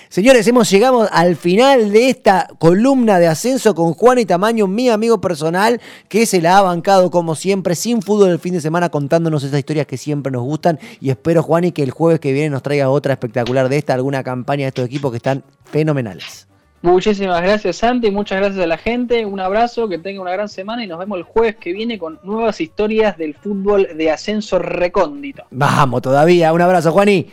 Señores, 0.09 0.47
hemos 0.47 0.71
llegado 0.71 0.76
al 0.85 1.37
final 1.37 1.91
de 1.91 2.11
esta 2.11 2.49
columna 2.59 3.19
de 3.19 3.27
ascenso 3.27 3.75
con 3.75 3.95
Juan 3.95 4.19
y 4.19 4.27
Tamaño, 4.27 4.67
mi 4.67 4.89
amigo 4.89 5.21
personal, 5.21 5.81
que 6.09 6.27
se 6.27 6.41
la 6.41 6.59
ha 6.59 6.63
bancado 6.63 7.11
como 7.11 7.35
siempre, 7.35 7.75
sin 7.75 8.03
fútbol 8.03 8.31
el 8.31 8.39
fin 8.39 8.53
de 8.53 8.61
semana, 8.61 8.89
contándonos 8.91 9.43
esas 9.43 9.59
historias 9.59 9.87
que 9.87 9.97
siempre 9.97 10.31
nos 10.31 10.43
gustan. 10.43 10.79
Y 11.01 11.11
espero, 11.11 11.43
Juan, 11.43 11.65
y 11.65 11.73
que 11.73 11.83
el 11.83 11.91
jueves 11.91 12.21
que 12.21 12.33
viene 12.33 12.51
nos 12.51 12.63
traiga 12.63 12.91
otra 12.91 13.15
espectacular 13.15 13.69
de 13.69 13.79
esta, 13.79 13.95
alguna 13.95 14.23
campaña 14.23 14.65
de 14.65 14.69
estos 14.69 14.87
equipos 14.87 15.11
que 15.11 15.17
están 15.17 15.43
fenomenales. 15.65 16.47
Muchísimas 16.83 17.43
gracias, 17.43 17.77
Santi. 17.77 18.11
Muchas 18.11 18.39
gracias 18.39 18.63
a 18.63 18.67
la 18.67 18.79
gente. 18.79 19.25
Un 19.25 19.41
abrazo, 19.41 19.89
que 19.89 19.99
tenga 19.99 20.21
una 20.21 20.33
gran 20.33 20.49
semana 20.49 20.85
y 20.85 20.87
nos 20.87 20.99
vemos 20.99 21.19
el 21.19 21.25
jueves 21.25 21.57
que 21.57 21.73
viene 21.73 21.99
con 21.99 22.21
nuevas 22.23 22.61
historias 22.61 23.17
del 23.17 23.35
fútbol 23.35 23.89
de 23.97 24.11
ascenso 24.11 24.59
recóndito. 24.59 25.45
Vamos, 25.51 26.03
todavía. 26.03 26.53
Un 26.53 26.61
abrazo, 26.61 26.93
Juaní. 26.93 27.27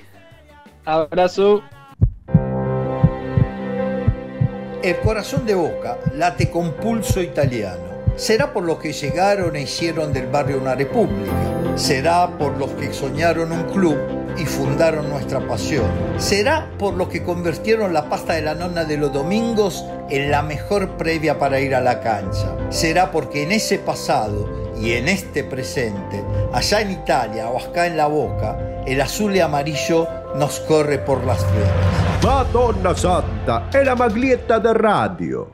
Abrazo. 0.86 1.62
El 4.84 4.98
corazón 4.98 5.46
de 5.46 5.56
Boca 5.56 5.98
late 6.14 6.50
con 6.50 6.74
pulso 6.74 7.22
italiano. 7.22 8.04
Será 8.18 8.52
por 8.52 8.66
los 8.66 8.80
que 8.80 8.92
llegaron 8.92 9.56
e 9.56 9.62
hicieron 9.62 10.12
del 10.12 10.28
barrio 10.28 10.58
una 10.60 10.76
república. 10.76 11.32
Será 11.78 12.38
por 12.38 12.58
los 12.58 12.72
que 12.72 12.92
soñaron 12.92 13.54
un 13.54 13.64
club 13.72 13.98
y 14.38 14.46
fundaron 14.46 15.10
nuestra 15.10 15.40
pasión. 15.48 15.86
Será 16.18 16.70
por 16.78 16.96
los 16.96 17.08
que 17.08 17.24
convirtieron 17.24 17.94
la 17.94 18.10
pasta 18.10 18.34
de 18.34 18.42
la 18.42 18.56
nonna 18.56 18.84
de 18.84 18.98
los 18.98 19.14
domingos 19.14 19.86
en 20.10 20.30
la 20.30 20.42
mejor 20.42 20.98
previa 20.98 21.40
para 21.40 21.62
ir 21.62 21.76
a 21.76 21.80
la 21.80 22.02
cancha. 22.02 22.54
Será 22.70 23.10
porque 23.10 23.44
en 23.44 23.54
ese 23.54 23.80
pasado 23.80 24.50
y 24.78 24.92
en 24.92 25.08
este 25.08 25.46
presente, 25.46 26.22
allá 26.52 26.82
en 26.82 26.92
Italia 26.92 27.48
o 27.48 27.58
acá 27.58 27.88
en 27.88 27.96
la 27.96 28.08
boca, 28.08 28.60
el 28.86 29.00
azul 29.00 29.34
y 29.34 29.40
amarillo 29.40 30.10
nos 30.36 30.60
corre 30.60 30.98
por 30.98 31.24
las 31.24 31.42
venas. 31.54 32.03
Madonna 32.24 32.96
Santa 32.96 33.68
è 33.70 33.84
la 33.84 33.96
maglietta 33.96 34.58
del 34.58 34.76
radio. 34.76 35.46